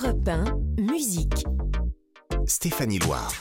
Europe 0.00 0.28
1, 0.28 0.44
musique. 0.80 1.44
Stéphanie 2.46 3.00
Loire. 3.00 3.32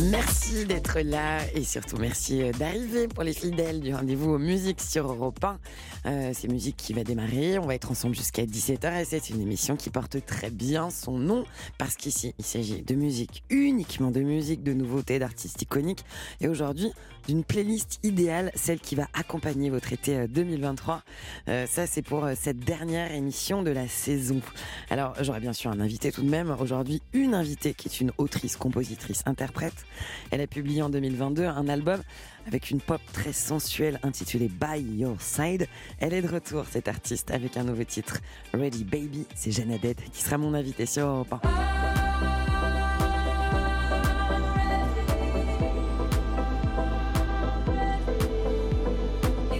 Merci 0.00 0.64
d'être 0.64 1.00
là 1.00 1.40
et 1.54 1.64
surtout 1.64 1.98
merci 1.98 2.42
euh, 2.42 2.52
d'arriver 2.52 3.08
pour 3.08 3.24
les 3.24 3.34
fidèles 3.34 3.80
du 3.80 3.94
rendez-vous 3.94 4.30
aux 4.30 4.38
musiques 4.38 4.80
sur 4.80 5.06
Europe 5.06 5.44
1. 5.44 5.58
Euh, 6.06 6.30
c'est 6.32 6.48
musique 6.48 6.78
qui 6.78 6.94
va 6.94 7.04
démarrer, 7.04 7.58
on 7.58 7.66
va 7.66 7.74
être 7.74 7.90
ensemble 7.90 8.14
jusqu'à 8.14 8.44
17h 8.44 9.02
et 9.02 9.04
c'est 9.04 9.28
une 9.28 9.42
émission 9.42 9.76
qui 9.76 9.90
porte 9.90 10.24
très 10.24 10.50
bien 10.50 10.88
son 10.88 11.18
nom 11.18 11.44
parce 11.76 11.96
qu'ici 11.96 12.34
il 12.38 12.44
s'agit 12.44 12.80
de 12.80 12.94
musique, 12.94 13.44
uniquement 13.50 14.10
de 14.10 14.20
musique, 14.20 14.62
de 14.62 14.72
nouveautés, 14.72 15.18
d'artistes 15.18 15.60
iconiques 15.60 16.04
et 16.40 16.48
aujourd'hui 16.48 16.90
d'une 17.28 17.44
playlist 17.44 18.00
idéale, 18.02 18.50
celle 18.54 18.80
qui 18.80 18.94
va 18.94 19.06
accompagner 19.12 19.68
votre 19.68 19.92
été 19.92 20.26
2023. 20.26 21.02
Euh, 21.48 21.66
ça 21.66 21.86
c'est 21.86 22.02
pour 22.02 22.26
cette 22.34 22.60
dernière 22.60 23.12
émission 23.12 23.62
de 23.62 23.70
la 23.70 23.86
saison. 23.88 24.40
Alors 24.88 25.14
j'aurais 25.20 25.40
bien 25.40 25.52
sûr 25.52 25.70
un 25.70 25.80
invité 25.80 26.12
tout 26.12 26.22
de 26.22 26.30
même, 26.30 26.56
aujourd'hui 26.58 27.02
une 27.12 27.34
invitée 27.34 27.74
qui 27.74 27.88
est 27.88 28.00
une 28.00 28.12
autrice, 28.16 28.56
compositrice, 28.56 29.22
interprète 29.26 29.81
elle 30.30 30.40
a 30.40 30.46
publié 30.46 30.82
en 30.82 30.90
2022 30.90 31.44
un 31.44 31.68
album 31.68 32.00
avec 32.46 32.70
une 32.70 32.80
pop 32.80 33.00
très 33.12 33.32
sensuelle 33.32 33.98
intitulée 34.02 34.48
By 34.48 34.80
Your 34.80 35.20
Side. 35.20 35.68
Elle 35.98 36.14
est 36.14 36.22
de 36.22 36.28
retour, 36.28 36.64
cette 36.70 36.88
artiste, 36.88 37.30
avec 37.30 37.56
un 37.56 37.64
nouveau 37.64 37.84
titre, 37.84 38.18
Ready 38.52 38.84
Baby. 38.84 39.26
C'est 39.34 39.52
Jeanne 39.52 39.78
qui 40.12 40.22
sera 40.22 40.38
mon 40.38 40.54
invitée 40.54 40.86
sur 40.86 41.06
Europe 41.06 41.32
1. 41.32 41.40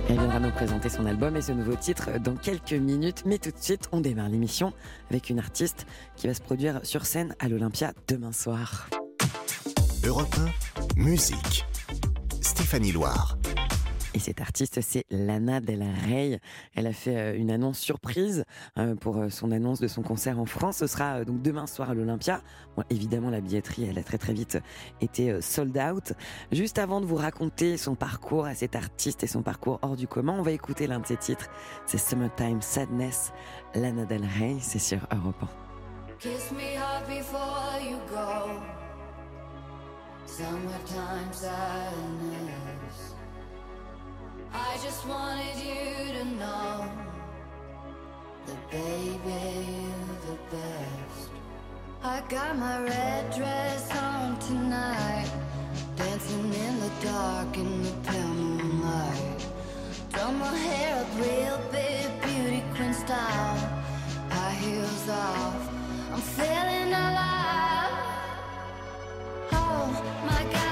Elle 0.09 0.19
viendra 0.19 0.41
nous 0.41 0.51
présenter 0.51 0.91
son 0.91 1.07
album 1.07 1.37
et 1.37 1.41
ce 1.41 1.53
nouveau 1.53 1.75
titre 1.75 2.19
dans 2.19 2.37
quelques 2.37 2.75
minutes. 2.75 3.23
Mais 3.25 3.39
tout 3.39 3.51
de 3.51 3.59
suite, 3.59 3.89
on 3.93 4.01
démarre 4.01 4.29
l'émission 4.29 4.75
avec 5.09 5.31
une 5.31 5.39
artiste 5.39 5.87
qui 6.17 6.27
va 6.27 6.35
se 6.35 6.43
produire 6.43 6.81
sur 6.85 7.07
scène 7.07 7.35
à 7.39 7.49
l'Olympia 7.49 7.95
demain 8.09 8.33
soir. 8.33 8.91
Europe 10.05 10.35
1, 10.97 11.01
musique. 11.01 11.65
Stéphanie 12.41 12.91
Loire. 12.91 13.39
Et 14.15 14.19
cette 14.19 14.41
artiste, 14.41 14.81
c'est 14.81 15.05
Lana 15.11 15.61
Del 15.61 15.85
Rey. 16.09 16.41
Elle 16.75 16.89
a 16.89 16.93
fait 16.93 17.17
euh, 17.17 17.37
une 17.39 17.53
annonce 17.53 17.79
surprise 17.79 18.45
euh, 18.79 18.97
pour 18.97 19.19
euh, 19.19 19.31
son 19.31 19.53
annonce 19.53 19.79
de 19.79 19.87
son 19.87 20.03
concert 20.03 20.41
en 20.41 20.45
France. 20.45 20.79
Ce 20.79 20.89
sera 20.89 21.25
donc 21.25 21.41
demain 21.41 21.69
soir 21.69 21.91
à 21.91 21.95
l'Olympia. 21.95 22.43
Bon, 22.77 22.83
évidemment, 22.91 23.31
la 23.31 23.41
billetterie, 23.41 23.85
elle 23.89 23.97
a 23.97 24.03
très 24.03 24.19
très 24.19 24.33
vite 24.33 24.59
été 25.01 25.41
sold 25.41 25.79
out. 25.79 26.15
Juste 26.51 26.81
avant 26.81 27.01
de 27.01 27.07
vous 27.07 27.17
raconter 27.17 27.77
son 27.77 27.95
parcours 27.95 28.47
à 28.47 28.57
cette 28.57 28.75
artiste 28.75 29.23
et 29.23 29.29
son 29.29 29.43
parcours 29.43 29.79
hors 29.83 29.95
du 29.95 30.09
commun, 30.09 30.35
on 30.37 30.43
va 30.43 30.51
écouter 30.51 30.89
l'un 30.89 30.99
de 30.99 31.07
ses 31.07 31.17
titres. 31.17 31.49
C'est 31.87 31.99
Summertime 31.99 32.61
Sadness. 32.61 33.33
Lana 33.77 34.05
Del 34.05 34.25
Rey, 34.25 34.57
c'est 34.61 34.81
sur 34.81 35.07
Europe 35.13 35.43
1. 35.43 35.49
Kiss 36.19 36.51
me 36.51 36.77
hard 36.77 37.07
before 37.07 37.79
you 37.89 37.99
go. 38.11 38.82
Summertime 40.33 41.31
sadness. 41.31 43.13
I 44.51 44.79
just 44.83 45.07
wanted 45.07 45.57
you 45.59 46.11
to 46.15 46.25
know 46.25 46.91
that, 48.47 48.71
baby, 48.71 49.13
you're 49.29 50.21
the 50.31 50.39
best. 50.51 51.29
I 52.03 52.23
got 52.31 52.57
my 52.57 52.83
red 52.83 53.31
dress 53.37 53.95
on 53.95 54.39
tonight, 54.39 55.31
dancing 55.97 56.55
in 56.55 56.81
the 56.81 56.91
dark 57.03 57.55
in 57.59 57.83
the 57.83 57.93
pale 58.09 58.27
moonlight. 58.29 59.47
Done 60.13 60.39
my 60.39 60.57
hair 60.57 61.05
up 61.05 61.15
real 61.19 61.61
big, 61.71 62.09
beauty 62.23 62.63
queen 62.75 62.95
style, 62.95 63.59
high 64.31 64.55
heels 64.55 65.09
off. 65.11 65.69
I'm 66.11 66.21
feeling 66.23 66.89
alive. 66.89 67.72
Oh 69.75 69.89
my 70.27 70.45
God. 70.53 70.72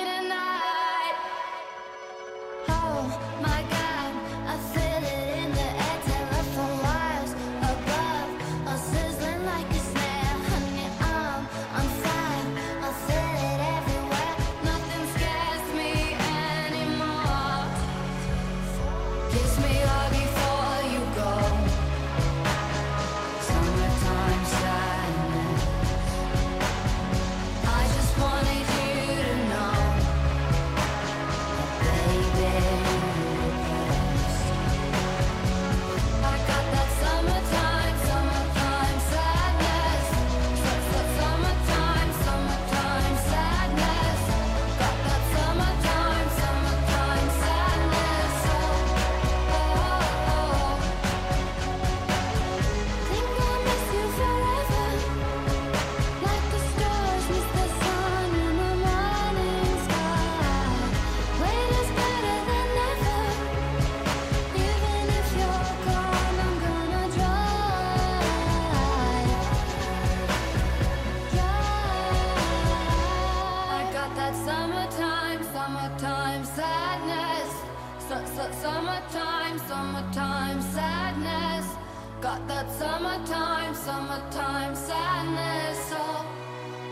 that 82.47 82.69
summertime, 82.71 83.75
summertime 83.75 84.75
sadness. 84.75 85.91
Oh, 85.93 86.25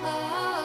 oh. 0.03 0.05
oh. 0.05 0.58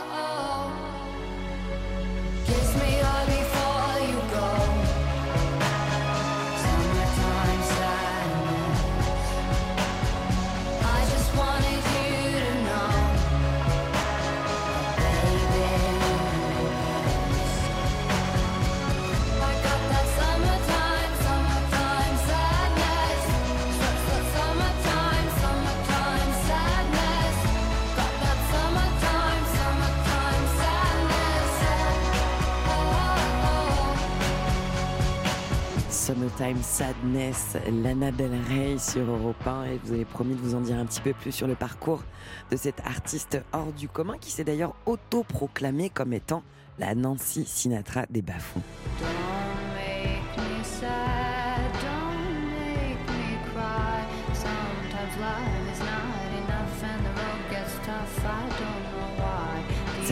No 36.17 36.29
Time 36.37 36.63
Sadness, 36.63 37.57
Lana 37.83 38.13
Del 38.13 38.31
Rey 38.49 38.79
sur 38.79 39.03
Europe 39.03 39.47
1 39.47 39.65
et 39.65 39.81
vous 39.83 39.93
avez 39.93 40.05
promis 40.05 40.35
de 40.35 40.41
vous 40.41 40.55
en 40.55 40.61
dire 40.61 40.77
un 40.77 40.87
petit 40.87 41.01
peu 41.01 41.13
plus 41.13 41.33
sur 41.33 41.47
le 41.47 41.55
parcours 41.55 42.03
de 42.51 42.57
cette 42.57 42.81
artiste 42.81 43.43
hors 43.53 43.73
du 43.73 43.89
commun 43.89 44.17
qui 44.21 44.31
s'est 44.31 44.45
d'ailleurs 44.45 44.75
auto-proclamée 44.87 45.91
comme 45.91 46.13
étant 46.13 46.43
la 46.79 46.95
Nancy 46.95 47.45
Sinatra 47.45 48.07
des 48.11 48.23
bas-fonds. 48.23 48.63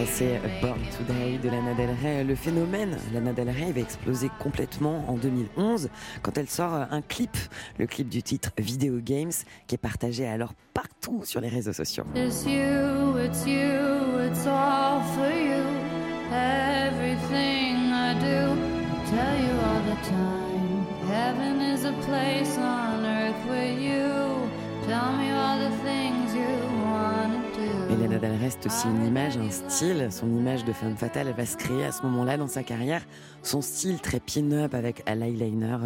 C'est 0.07 0.41
Born 0.61 0.81
Today 0.99 1.39
de 1.39 1.49
Lana 1.49 1.75
Del 1.75 1.91
Rey. 2.03 2.25
Le 2.25 2.35
phénomène 2.35 2.97
Lana 3.13 3.33
Del 3.33 3.49
Rey 3.49 3.73
va 3.73 3.81
exploser 3.81 4.31
complètement 4.41 5.05
en 5.09 5.17
2011 5.17 5.91
quand 6.23 6.37
elle 6.39 6.49
sort 6.49 6.73
un 6.73 7.03
clip, 7.03 7.37
le 7.79 7.87
clip 7.87 8.09
du 8.09 8.23
titre 8.23 8.51
Video 8.59 8.99
Games 8.99 9.33
qui 9.67 9.75
est 9.75 9.79
partagé 9.79 10.27
alors 10.27 10.55
partout 10.75 11.23
sur 11.25 11.41
les 11.41 11.49
réseaux 11.49 11.73
sociaux. 11.73 12.05
It's 12.17 12.45
you, 12.45 13.19
it's 13.19 13.47
you, 13.47 14.27
it's 14.27 14.47
all 14.47 15.03
for 15.15 15.31
you. 15.31 15.63
Everything 16.33 17.93
I 17.93 18.15
do, 18.15 18.57
tell 19.11 19.39
you 19.39 19.55
all 19.61 19.83
the 19.85 20.09
time. 20.09 20.87
Heaven 21.09 21.61
is 21.61 21.85
a 21.85 21.93
place 22.07 22.59
on 22.59 23.05
earth 23.05 23.45
with 23.49 23.81
you. 23.81 24.22
Elena 28.03 28.19
Del 28.19 28.35
reste 28.37 28.67
aussi 28.67 28.89
une 28.89 29.07
image, 29.07 29.37
un 29.37 29.51
style. 29.51 30.09
Son 30.11 30.27
image 30.27 30.65
de 30.65 30.73
femme 30.73 30.97
fatale, 30.97 31.29
elle 31.29 31.37
va 31.37 31.47
se 31.47 31.57
créer 31.57 31.85
à 31.85 31.93
ce 31.93 32.03
moment-là 32.03 32.37
dans 32.37 32.49
sa 32.49 32.65
carrière. 32.65 33.03
Son 33.45 33.63
style 33.63 34.01
très 34.01 34.19
pin-up 34.19 34.75
avec 34.75 35.09
l'eyeliner 35.09 35.77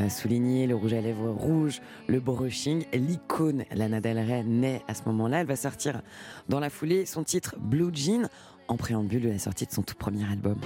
euh, 0.00 0.08
souligné, 0.08 0.66
le 0.66 0.74
rouge 0.74 0.94
à 0.94 1.00
lèvres 1.00 1.30
rouge, 1.30 1.80
le 2.08 2.18
brushing. 2.18 2.84
L'icône 2.92 3.64
Lana 3.72 4.00
Del 4.00 4.18
Rey 4.18 4.42
naît 4.42 4.82
à 4.88 4.94
ce 4.94 5.02
moment-là. 5.06 5.42
Elle 5.42 5.46
va 5.46 5.56
sortir 5.56 6.02
dans 6.48 6.58
la 6.58 6.70
foulée 6.70 7.06
son 7.06 7.22
titre 7.22 7.54
Blue 7.60 7.94
Jean 7.94 8.28
en 8.66 8.76
préambule 8.76 9.22
de 9.22 9.28
la 9.28 9.38
sortie 9.38 9.66
de 9.66 9.72
son 9.72 9.82
tout 9.82 9.94
premier 9.94 10.24
album. 10.24 10.58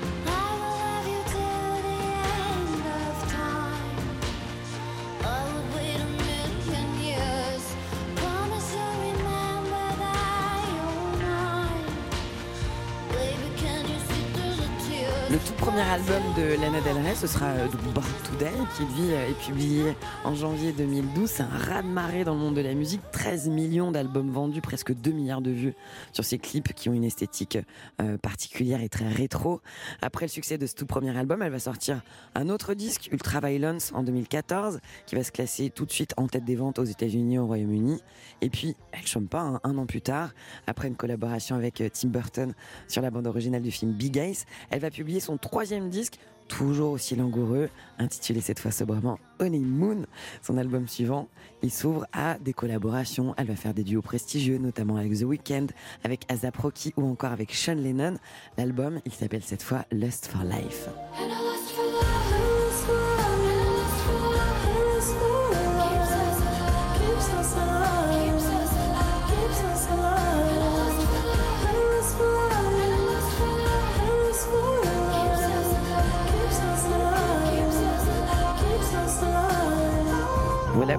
Album 15.94 16.22
de 16.36 16.60
Lana 16.60 16.80
Del 16.80 16.96
Rey, 17.04 17.14
ce 17.14 17.28
sera 17.28 17.46
euh, 17.46 17.68
Born 17.94 18.04
Today, 18.28 18.50
qui 18.76 18.82
lui 18.82 19.12
euh, 19.12 19.28
est 19.28 19.46
publié 19.46 19.94
en 20.24 20.34
janvier 20.34 20.72
2012. 20.72 21.30
C'est 21.30 21.44
un 21.44 21.46
raz-de-marée 21.46 22.24
dans 22.24 22.34
le 22.34 22.40
monde 22.40 22.56
de 22.56 22.62
la 22.62 22.74
musique. 22.74 23.00
13 23.12 23.48
millions 23.48 23.92
d'albums 23.92 24.28
vendus, 24.28 24.60
presque 24.60 24.92
2 24.92 25.12
milliards 25.12 25.40
de 25.40 25.52
vues 25.52 25.74
sur 26.12 26.24
ces 26.24 26.38
clips 26.38 26.72
qui 26.74 26.88
ont 26.88 26.94
une 26.94 27.04
esthétique 27.04 27.58
euh, 28.02 28.18
particulière 28.18 28.80
et 28.80 28.88
très 28.88 29.08
rétro. 29.08 29.60
Après 30.02 30.26
le 30.26 30.30
succès 30.30 30.58
de 30.58 30.66
ce 30.66 30.74
tout 30.74 30.84
premier 30.84 31.16
album, 31.16 31.42
elle 31.42 31.52
va 31.52 31.60
sortir 31.60 32.02
un 32.34 32.48
autre 32.48 32.74
disque, 32.74 33.08
Ultra 33.12 33.38
Violence, 33.38 33.92
en 33.94 34.02
2014, 34.02 34.80
qui 35.06 35.14
va 35.14 35.22
se 35.22 35.30
classer 35.30 35.70
tout 35.70 35.86
de 35.86 35.92
suite 35.92 36.12
en 36.16 36.26
tête 36.26 36.44
des 36.44 36.56
ventes 36.56 36.80
aux 36.80 36.84
États-Unis 36.84 37.36
et 37.36 37.38
au 37.38 37.46
Royaume-Uni. 37.46 38.00
Et 38.40 38.50
puis, 38.50 38.74
elle 38.90 39.06
chôme 39.06 39.28
pas, 39.28 39.42
hein, 39.42 39.60
un 39.62 39.78
an 39.78 39.86
plus 39.86 40.02
tard, 40.02 40.30
après 40.66 40.88
une 40.88 40.96
collaboration 40.96 41.54
avec 41.54 41.80
Tim 41.92 42.08
Burton 42.08 42.52
sur 42.88 43.00
la 43.00 43.12
bande 43.12 43.28
originale 43.28 43.62
du 43.62 43.70
film 43.70 43.92
Big 43.92 44.16
Eyes, 44.18 44.38
elle 44.70 44.80
va 44.80 44.90
publier 44.90 45.20
son 45.20 45.36
troisième 45.36 45.83
disque, 45.88 46.18
toujours 46.48 46.92
aussi 46.92 47.16
langoureux, 47.16 47.68
intitulé 47.98 48.40
cette 48.40 48.58
fois 48.58 48.70
sobrement 48.70 49.18
Honeymoon. 49.38 50.06
Son 50.42 50.56
album 50.58 50.88
suivant, 50.88 51.28
il 51.62 51.70
s'ouvre 51.70 52.06
à 52.12 52.38
des 52.38 52.52
collaborations. 52.52 53.34
Elle 53.36 53.46
va 53.46 53.56
faire 53.56 53.74
des 53.74 53.84
duos 53.84 54.02
prestigieux, 54.02 54.58
notamment 54.58 54.96
avec 54.96 55.18
The 55.18 55.22
Weeknd, 55.22 55.66
avec 56.04 56.24
ASAP 56.28 56.56
Rocky 56.56 56.92
ou 56.96 57.06
encore 57.10 57.32
avec 57.32 57.54
Sean 57.54 57.74
Lennon. 57.74 58.16
L'album, 58.58 59.00
il 59.04 59.12
s'appelle 59.12 59.42
cette 59.42 59.62
fois 59.62 59.84
Lust 59.90 60.26
for 60.26 60.44
Life. 60.44 60.88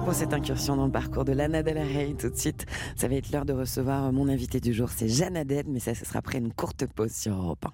Pour 0.06 0.14
cette 0.14 0.32
incursion 0.32 0.76
dans 0.76 0.86
le 0.86 0.92
parcours 0.92 1.24
de 1.24 1.32
Lana 1.32 1.64
Del 1.64 1.78
Rey. 1.78 2.14
Tout 2.16 2.30
de 2.30 2.36
suite, 2.36 2.64
ça 2.94 3.08
va 3.08 3.16
être 3.16 3.32
l'heure 3.32 3.44
de 3.44 3.52
recevoir 3.52 4.12
mon 4.12 4.28
invité 4.28 4.60
du 4.60 4.72
jour, 4.72 4.88
c'est 4.88 5.08
Jeanne 5.08 5.36
Aded, 5.36 5.66
mais 5.66 5.80
ça, 5.80 5.96
ce 5.96 6.04
sera 6.04 6.20
après 6.20 6.38
une 6.38 6.52
courte 6.52 6.86
pause 6.86 7.10
sur 7.10 7.34
Europe 7.34 7.66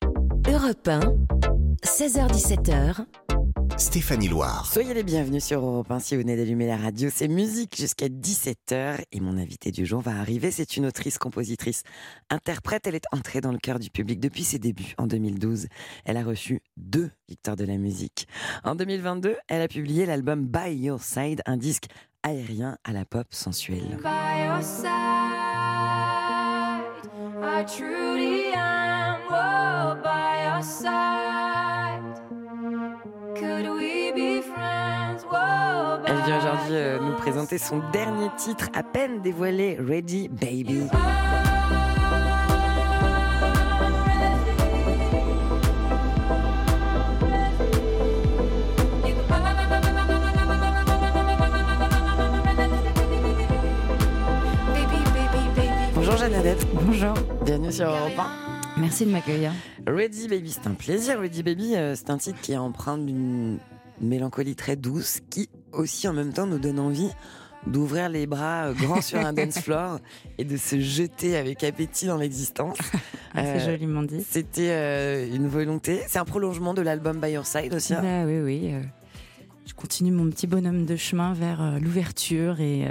1. 0.46 0.50
Europe 0.50 0.88
1, 0.88 1.00
16h17h. 1.84 3.04
Stéphanie 3.76 4.28
Loire. 4.28 4.64
Soyez 4.64 4.94
les 4.94 5.02
bienvenus 5.02 5.44
sur 5.44 5.60
Europe 5.60 5.90
1 5.90 5.98
si 5.98 6.14
vous 6.14 6.22
venez 6.22 6.36
d'allumer 6.36 6.66
la 6.66 6.78
radio. 6.78 7.10
C'est 7.12 7.28
musique 7.28 7.76
jusqu'à 7.76 8.08
17h 8.08 9.02
et 9.12 9.20
mon 9.20 9.36
invité 9.36 9.70
du 9.70 9.84
jour 9.84 10.00
va 10.00 10.12
arriver. 10.12 10.50
C'est 10.50 10.78
une 10.78 10.86
autrice, 10.86 11.18
compositrice, 11.18 11.82
interprète. 12.30 12.86
Elle 12.86 12.94
est 12.94 13.06
entrée 13.12 13.42
dans 13.42 13.52
le 13.52 13.58
cœur 13.58 13.78
du 13.78 13.90
public 13.90 14.20
depuis 14.20 14.44
ses 14.44 14.58
débuts 14.58 14.94
en 14.96 15.06
2012. 15.06 15.66
Elle 16.06 16.16
a 16.16 16.22
reçu 16.22 16.62
deux 16.78 17.10
victoires 17.28 17.56
de 17.56 17.64
la 17.64 17.76
musique. 17.76 18.26
En 18.64 18.74
2022, 18.74 19.36
elle 19.48 19.62
a 19.62 19.68
publié 19.68 20.06
l'album 20.06 20.46
By 20.46 20.74
Your 20.74 21.02
Side, 21.02 21.42
un 21.44 21.56
disque 21.56 21.88
aérien 22.22 22.78
à 22.84 22.92
la 22.92 23.04
pop 23.04 23.26
sensuelle. 23.30 23.98
By 24.02 24.46
your 24.46 24.62
side, 24.62 24.88
I 27.42 27.64
truly 27.66 28.52
am. 28.54 28.82
by 30.02 30.44
your 30.44 30.62
side. 30.62 31.02
Elle 36.06 36.22
vient 36.26 36.38
aujourd'hui 36.38 36.74
euh, 36.74 36.98
nous 37.00 37.14
présenter 37.16 37.58
son 37.58 37.80
dernier 37.92 38.28
titre 38.36 38.68
à 38.74 38.82
peine 38.82 39.20
dévoilé, 39.22 39.76
Ready 39.80 40.28
Baby. 40.28 40.88
Bonjour 56.22 56.36
Jeannette. 56.36 56.66
Bonjour. 56.72 57.14
Bienvenue 57.44 57.72
sur 57.72 57.86
Europe 57.86 58.12
1. 58.16 58.80
Merci 58.80 59.06
de 59.06 59.10
m'accueillir. 59.10 59.52
Ready 59.88 60.28
Baby, 60.28 60.52
c'est 60.52 60.68
un 60.68 60.74
plaisir. 60.74 61.18
Ready 61.18 61.42
Baby, 61.42 61.74
euh, 61.74 61.96
c'est 61.96 62.10
un 62.10 62.18
titre 62.18 62.40
qui 62.40 62.52
est 62.52 62.56
empreint 62.56 62.96
d'une 62.96 63.58
mélancolie 64.00 64.54
très 64.54 64.76
douce 64.76 65.18
qui 65.30 65.48
aussi 65.72 66.06
en 66.06 66.12
même 66.12 66.32
temps 66.32 66.46
nous 66.46 66.60
donne 66.60 66.78
envie 66.78 67.10
d'ouvrir 67.66 68.08
les 68.08 68.28
bras 68.28 68.66
euh, 68.66 68.72
grands 68.72 69.00
sur 69.00 69.18
un 69.18 69.32
dance 69.32 69.58
floor 69.58 69.98
et 70.38 70.44
de 70.44 70.56
se 70.56 70.78
jeter 70.78 71.36
avec 71.36 71.64
appétit 71.64 72.06
dans 72.06 72.18
l'existence. 72.18 72.78
Ah, 73.34 73.44
c'est 73.44 73.62
euh, 73.62 73.70
joliment 73.72 74.02
dit. 74.02 74.22
C'était 74.28 75.26
une 75.34 75.48
volonté. 75.48 76.02
C'est 76.06 76.18
un 76.18 76.26
prolongement 76.26 76.74
de 76.74 76.82
l'album 76.82 77.18
By 77.18 77.30
Your 77.30 77.46
Side 77.46 77.72
aussi. 77.72 77.94
Hein. 77.94 78.02
Bah, 78.02 78.26
oui, 78.26 78.40
oui. 78.40 78.74
je 79.64 79.72
continue 79.72 80.12
mon 80.12 80.28
petit 80.28 80.46
bonhomme 80.46 80.84
de 80.84 80.96
chemin 80.96 81.32
vers 81.32 81.80
l'ouverture 81.80 82.60
et 82.60 82.86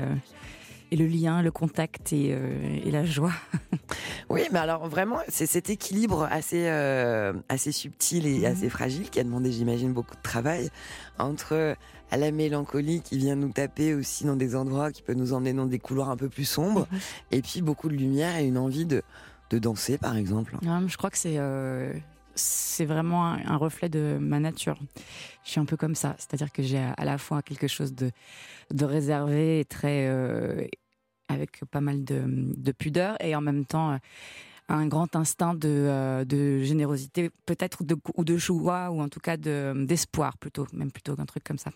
et 0.92 0.98
le 0.98 1.08
lien, 1.08 1.42
le 1.42 1.52
contact 1.52 2.12
et, 2.12 2.30
euh, 2.32 2.80
et 2.84 2.92
la 2.92 3.06
joie. 3.06 3.32
oui, 4.30 4.42
mais 4.52 4.60
alors 4.60 4.88
vraiment, 4.88 5.20
c'est 5.30 5.46
cet 5.46 5.70
équilibre 5.70 6.28
assez, 6.30 6.68
euh, 6.68 7.34
assez 7.50 7.72
subtil 7.72 8.28
et 8.28 8.46
assez 8.46 8.66
mhm. 8.66 8.70
fragile 8.70 9.10
qui 9.10 9.20
a 9.20 9.24
demandé, 9.24 9.52
j'imagine, 9.52 9.94
beaucoup 9.94 10.16
de 10.16 10.22
travail 10.22 10.70
entre 11.18 11.76
à 12.12 12.18
la 12.18 12.32
mélancolie 12.32 13.02
qui 13.02 13.18
vient 13.18 13.36
nous 13.36 13.52
taper 13.52 13.94
aussi 13.94 14.26
dans 14.26 14.36
des 14.36 14.56
endroits 14.56 14.92
qui 14.92 15.02
peut 15.02 15.14
nous 15.14 15.32
emmener 15.32 15.54
dans 15.54 15.66
des 15.66 15.80
couloirs 15.80 16.10
un 16.10 16.18
peu 16.18 16.28
plus 16.28 16.46
sombres, 16.46 16.88
mhm. 16.92 17.00
et 17.32 17.42
puis 17.42 17.62
beaucoup 17.62 17.88
de 17.88 17.96
lumière 17.96 18.38
et 18.38 18.46
une 18.46 18.58
envie 18.58 18.86
de, 18.86 19.02
de 19.50 19.60
danser, 19.60 19.98
par 19.98 20.18
exemple. 20.18 20.58
Non, 20.62 20.86
je 20.88 20.98
crois 20.98 21.10
que 21.10 21.18
c'est 21.18 21.38
euh, 21.38 21.94
c'est 22.36 22.86
vraiment 22.86 23.26
un, 23.26 23.58
reflet 23.58 23.90
de 23.90 24.18
ma 24.20 24.40
nature. 24.40 24.78
Je 25.44 25.52
suis 25.52 25.60
un 25.60 25.66
peu 25.66 25.78
comme 25.78 25.96
ça, 25.96 26.16
c'est-à-dire 26.18 26.52
que 26.52 26.64
j'ai 26.64 26.80
à 26.80 27.06
la 27.06 27.18
fois 27.18 27.42
quelque 27.42 27.68
chose 27.68 27.94
de, 27.94 28.12
de 28.72 28.86
réservé 28.86 29.60
et 29.60 29.66
très 29.66 30.08
euh, 30.08 30.66
avec 31.32 31.62
pas 31.72 31.82
mal 31.82 32.04
de, 32.04 32.72
pudeur 32.72 33.16
et 33.22 33.36
en 33.36 33.42
même 33.42 33.66
temps 33.66 33.92
euh, 33.94 33.98
un 34.70 34.88
grand 34.88 35.16
instinct 35.16 35.54
de, 35.54 35.68
euh, 35.68 36.24
de 36.26 36.60
générosité, 36.64 37.30
peut-être 37.46 37.80
ou 38.16 38.24
de 38.24 38.38
joie 38.38 38.90
ou 38.92 39.02
en 39.02 39.10
tout 39.10 39.20
cas 39.20 39.38
d'espoir 39.38 40.38
plutôt, 40.38 40.66
même 40.74 40.92
plutôt 40.92 41.16
qu'un 41.16 41.26
truc 41.26 41.44
comme 41.44 41.58
ça. 41.58 41.72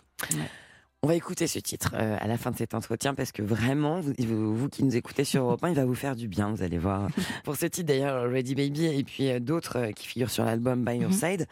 On 1.03 1.07
va 1.07 1.13
écouter 1.15 1.45
ce 1.45 1.59
titre 1.59 1.91
euh, 1.93 2.17
à 2.19 2.25
la 2.27 2.35
fin 2.35 2.50
de 2.50 2.57
cet 2.57 2.74
entretien 2.74 3.13
parce 3.13 3.31
que 3.31 3.43
vraiment, 3.43 4.00
vous, 4.01 4.13
vous- 4.17 4.55
vous 4.55 4.69
qui 4.69 4.83
nous 4.83 4.95
écoutez 4.95 5.24
sur 5.24 5.43
Europe 5.43 5.63
1, 5.63 5.69
il 5.69 5.75
va 5.75 5.85
vous 5.85 5.93
faire 5.93 6.15
du 6.15 6.27
bien, 6.27 6.50
vous 6.50 6.63
allez 6.63 6.79
voir. 6.79 7.09
Pour 7.43 7.57
ce 7.57 7.67
titre 7.67 7.85
d'ailleurs, 7.88 8.27
Ready 8.27 8.55
Baby, 8.55 8.85
et 8.85 9.03
puis 9.03 9.29
euh, 9.29 9.39
d'autres 9.39 9.77
euh, 9.77 9.91
qui 9.91 10.07
figurent 10.07 10.31
sur 10.31 10.45
l'album 10.45 10.83
By 10.83 10.97
Your 10.97 11.12
Mhm. 11.12 11.15
Side, 11.15 11.47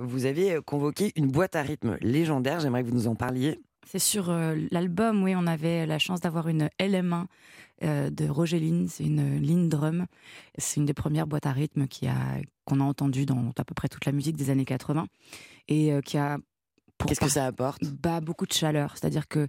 vous 0.00 0.24
avez 0.26 0.58
convoqué 0.64 1.12
une 1.16 1.30
boîte 1.30 1.54
à 1.54 1.62
rythme 1.62 1.96
légendaire. 2.00 2.60
J'aimerais 2.60 2.82
que 2.82 2.88
vous 2.88 2.94
nous 2.94 3.06
en 3.08 3.14
parliez. 3.14 3.60
C'est 3.86 3.98
sur 3.98 4.30
euh, 4.30 4.56
l'album, 4.70 5.22
oui, 5.22 5.34
on 5.36 5.46
avait 5.46 5.86
la 5.86 5.98
chance 5.98 6.20
d'avoir 6.20 6.48
une 6.48 6.68
LM1 6.80 7.26
euh, 7.82 8.10
de 8.10 8.28
Roger 8.28 8.60
Lynn, 8.60 8.88
c'est 8.88 9.04
une 9.04 9.40
Lynn 9.40 9.68
Drum. 9.68 10.06
C'est 10.56 10.78
une 10.78 10.86
des 10.86 10.94
premières 10.94 11.26
boîtes 11.26 11.46
à 11.46 11.52
rythme 11.52 11.86
qui 11.86 12.06
a 12.06 12.16
qu'on 12.64 12.80
a 12.80 12.84
entendu 12.84 13.26
dans 13.26 13.50
à 13.56 13.64
peu 13.64 13.74
près 13.74 13.88
toute 13.88 14.04
la 14.04 14.12
musique 14.12 14.36
des 14.36 14.50
années 14.50 14.64
80 14.64 15.06
et 15.68 15.92
euh, 15.92 16.00
qui 16.00 16.16
a 16.16 16.38
Qu'est-ce 17.06 17.20
que 17.20 17.28
ça 17.28 17.46
apporte? 17.46 17.82
Bah, 18.00 18.20
beaucoup 18.20 18.46
de 18.46 18.52
chaleur. 18.52 18.92
C'est-à-dire 18.96 19.26
que 19.26 19.48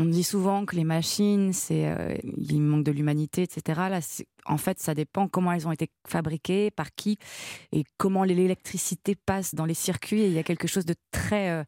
on 0.00 0.04
dit 0.04 0.22
souvent 0.22 0.64
que 0.64 0.76
les 0.76 0.84
machines, 0.84 1.52
c'est 1.52 1.88
euh, 1.88 2.14
il 2.36 2.60
manque 2.60 2.84
de 2.84 2.92
l'humanité, 2.92 3.42
etc. 3.42 3.80
Là, 3.90 4.00
en 4.46 4.56
fait, 4.56 4.78
ça 4.78 4.94
dépend 4.94 5.26
comment 5.26 5.50
elles 5.50 5.66
ont 5.66 5.72
été 5.72 5.90
fabriquées, 6.06 6.70
par 6.70 6.94
qui, 6.94 7.18
et 7.72 7.82
comment 7.96 8.22
l'électricité 8.22 9.16
passe 9.16 9.56
dans 9.56 9.64
les 9.64 9.74
circuits. 9.74 10.20
Et 10.20 10.28
il 10.28 10.34
y 10.34 10.38
a 10.38 10.44
quelque 10.44 10.68
chose 10.68 10.84
de 10.84 10.94
très, 11.10 11.50
euh, 11.50 11.64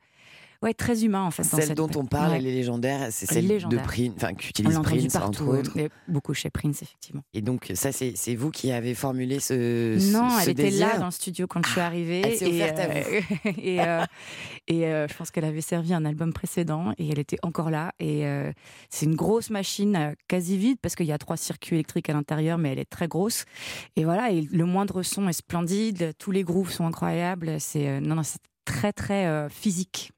ouais, 0.63 0.75
très 0.75 1.05
humain 1.05 1.23
en 1.25 1.31
fait. 1.31 1.43
dans 1.43 1.49
Celle 1.59 1.67
cette- 1.69 1.77
dont 1.77 1.91
on 1.97 2.05
parle, 2.05 2.33
Ouais. 2.33 2.39
elle 2.39 2.47
est 2.47 2.53
légendaire. 2.53 3.09
C'est 3.11 3.27
Elle 3.31 3.39
est 3.39 3.41
celle 3.41 3.49
légendaire. 3.49 3.81
de 3.81 3.85
Prince, 3.87 4.13
enfin 4.17 4.35
qu'utilise 4.35 4.79
Prince 4.83 5.05
entre 5.17 5.21
partout, 5.21 5.45
autres. 5.45 5.73
mais 5.75 5.89
beaucoup 6.09 6.35
chez 6.35 6.51
Prince, 6.51 6.83
effectivement. 6.83 7.23
Et 7.35 7.41
donc 7.43 7.71
ça, 7.75 7.91
c'est 7.93 8.35
vous 8.35 8.51
qui 8.51 8.71
avez 8.73 8.95
formulé 8.95 9.41
ce 9.41 9.95
Non, 10.13 10.29
ce 10.31 10.45
elle 10.45 10.51
était 10.51 10.71
là 10.71 10.99
dans 10.99 11.07
le 11.07 11.11
studio 11.11 11.47
quand 11.47 11.65
je 11.65 11.71
suis 11.73 11.81
arrivée. 11.81 12.23
elle 12.25 12.37
s'est 12.37 12.51
et, 12.51 12.63
offerte 12.63 12.79
à 12.79 12.83
euh, 12.83 13.21
et 13.63 13.81
euh, 13.81 14.05
et, 14.69 14.87
euh, 14.87 15.09
je 15.09 15.15
pense 15.15 15.31
qu'elle 15.31 15.45
avait 15.45 15.61
servi 15.61 15.93
un 15.95 16.05
album 16.05 16.33
précédent 16.33 16.93
et 16.99 17.09
elle 17.09 17.19
était 17.19 17.39
encore 17.43 17.71
là. 17.71 17.93
Et 17.99 18.25
c'est 18.91 19.07
une 19.07 19.17
grosse 19.17 19.51
machine 19.51 20.15
quasi 20.29 20.57
vide 20.57 20.79
parce 20.83 20.95
qu'il 20.95 21.07
y 21.07 21.13
a 21.13 21.19
trois 21.19 21.37
circuits 21.37 21.77
électriques 21.77 22.09
à 22.09 22.13
l'intérieur, 22.13 22.59
mais 22.59 22.73
elle 22.73 22.79
est 22.79 22.89
très 22.91 23.09
grosse. 23.09 23.45
Et 23.97 24.05
voilà, 24.05 24.31
et 24.31 24.43
le 24.43 24.65
moindre 24.65 25.03
son 25.03 25.29
est 25.29 25.33
splendide, 25.33 26.13
tous 26.19 26.31
les 26.31 26.45
grooves 26.45 26.71
sont 26.71 26.87
incroyables. 26.87 27.57
C'est 27.61 28.01
non, 28.01 28.15
non, 28.17 28.23
c'est 28.23 28.41
très 28.65 28.93
très 28.93 29.49
physique. 29.51 30.13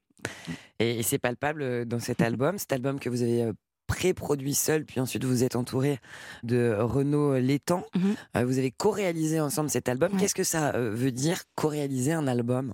Et, 0.79 0.99
et 0.99 1.03
c'est 1.03 1.19
palpable 1.19 1.61
euh, 1.61 1.85
dans 1.85 1.99
cet 1.99 2.21
album, 2.21 2.57
cet 2.57 2.73
album 2.73 2.99
que 2.99 3.09
vous 3.09 3.21
avez 3.21 3.43
euh, 3.43 3.53
pré-produit 3.87 4.53
seul, 4.53 4.85
puis 4.85 4.99
ensuite 4.99 5.23
vous 5.23 5.43
êtes 5.43 5.55
entouré 5.55 5.99
de 6.43 6.75
Renaud 6.79 7.37
Létang. 7.37 7.85
Mhm. 7.95 8.15
Euh, 8.37 8.45
vous 8.45 8.57
avez 8.57 8.71
co-réalisé 8.71 9.39
ensemble 9.39 9.69
cet 9.69 9.89
album. 9.89 10.13
Ouais. 10.13 10.19
Qu'est-ce 10.19 10.35
que 10.35 10.43
ça 10.43 10.71
veut 10.71 11.11
dire 11.11 11.43
co-réaliser 11.55 12.13
un 12.13 12.27
album? 12.27 12.73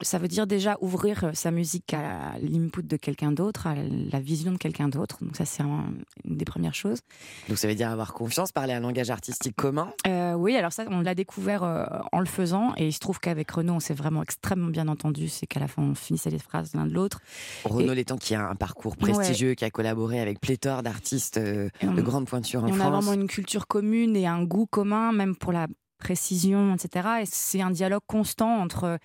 Ça 0.00 0.18
veut 0.18 0.28
dire 0.28 0.46
déjà 0.46 0.76
ouvrir 0.80 1.24
euh, 1.24 1.30
sa 1.34 1.50
musique 1.50 1.92
à 1.92 2.38
l'input 2.40 2.84
de 2.84 2.96
quelqu'un 2.96 3.32
d'autre, 3.32 3.66
à 3.66 3.74
la 3.74 4.20
vision 4.20 4.52
de 4.52 4.56
quelqu'un 4.56 4.88
d'autre. 4.88 5.18
Donc 5.22 5.34
ça, 5.36 5.44
c'est 5.44 5.62
un- 5.64 5.92
une 6.24 6.36
des 6.36 6.44
premières 6.44 6.74
choses. 6.74 7.00
Donc 7.48 7.58
ça 7.58 7.66
veut 7.66 7.74
dire 7.74 7.90
avoir 7.90 8.12
confiance, 8.12 8.52
parler 8.52 8.72
un 8.74 8.80
langage 8.80 9.10
artistique 9.10 9.56
commun. 9.56 9.92
Euh, 10.06 10.34
oui, 10.34 10.54
alors 10.56 10.72
ça, 10.72 10.84
on 10.88 11.00
l'a 11.00 11.16
découvert 11.16 11.64
euh, 11.64 11.84
en 12.12 12.20
le 12.20 12.26
faisant, 12.26 12.74
et 12.76 12.86
il 12.86 12.92
se 12.92 13.00
trouve 13.00 13.18
qu'avec 13.18 13.50
Renaud, 13.50 13.74
on 13.74 13.80
s'est 13.80 13.92
vraiment 13.94 14.22
extrêmement 14.22 14.68
bien 14.70 14.86
entendu. 14.86 15.28
C'est 15.28 15.46
qu'à 15.46 15.58
la 15.58 15.66
fin, 15.66 15.82
on 15.82 15.94
finissait 15.96 16.30
les 16.30 16.38
phrases 16.38 16.74
l'un 16.74 16.86
de 16.86 16.92
l'autre. 16.94 17.20
Renaud 17.64 17.92
Létang 17.94 18.18
qui 18.18 18.36
a 18.36 18.48
un 18.48 18.54
parcours 18.54 18.96
prestigieux, 18.96 19.54
qui 19.54 19.64
a 19.64 19.70
collaboré 19.70 20.20
avec 20.20 20.40
pléthore 20.40 20.84
d'artistes 20.84 21.38
euh, 21.38 21.70
Et 21.80 21.88
on, 21.88 21.94
de 21.94 22.02
grande 22.02 22.26
pointure 22.28 22.62
en 22.62 22.68
et 22.68 22.70
on 22.72 22.74
a 22.76 22.78
France. 22.84 23.04
vraiment 23.04 23.20
une 23.20 23.26
culture 23.26 23.66
commune 23.66 24.14
et 24.14 24.28
un 24.28 24.44
goût 24.44 24.66
commun, 24.66 25.10
même 25.10 25.34
pour 25.34 25.50
la 25.50 25.66
précision, 25.98 26.74
etc. 26.76 27.08
Et 27.22 27.24
c'est 27.26 27.60
un 27.60 27.70
dialogue 27.72 28.02
constant 28.06 28.60
entre 28.60 28.98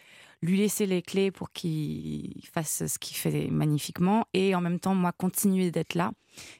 lui 0.43 0.57
laisser 0.57 0.85
les 0.85 1.01
clés 1.01 1.31
pour 1.31 1.51
qu'il 1.51 2.33
fasse 2.51 2.85
ce 2.85 2.99
qu'il 2.99 3.15
fait 3.15 3.47
magnifiquement, 3.49 4.25
et 4.33 4.53
en 4.55 4.61
même 4.61 4.79
temps, 4.79 4.93
moi, 4.93 5.11
continuer 5.13 5.71
d'être 5.71 5.95
là 5.95 6.11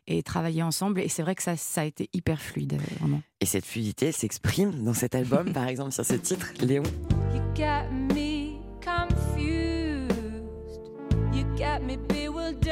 et 0.08 0.24
travailler 0.24 0.64
ensemble. 0.64 1.02
Et 1.02 1.10
c'est 1.10 1.22
vrai 1.22 1.36
que 1.36 1.44
ça, 1.44 1.58
ça 1.58 1.82
a 1.82 1.84
été 1.84 2.10
hyper 2.14 2.42
fluide, 2.42 2.74
euh, 2.74 2.96
vraiment. 3.00 3.22
Et 3.42 3.46
cette 3.46 3.66
fluidité 3.66 4.08
elle 4.08 4.14
s'exprime 4.14 4.84
dans 4.84 4.94
cet 4.94 5.16
album, 5.16 5.52
par 5.52 5.68
exemple 5.68 5.92
sur 5.92 6.06
ce 6.06 6.14
titre, 6.14 6.54
Léon. 6.62 6.84
You 7.34 7.42
got 7.56 7.92
me 7.92 8.58
confused. 8.82 10.12
You 11.34 11.44
got 11.58 11.82
me 11.82 11.98
bewildered. 11.98 12.70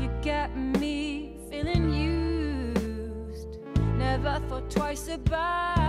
You 0.00 0.08
got 0.22 0.54
me 0.54 1.32
feeling 1.50 1.90
used. 1.90 3.58
Never 3.98 4.40
thought 4.48 4.70
twice 4.70 5.08
about 5.08 5.78
it. 5.78 5.85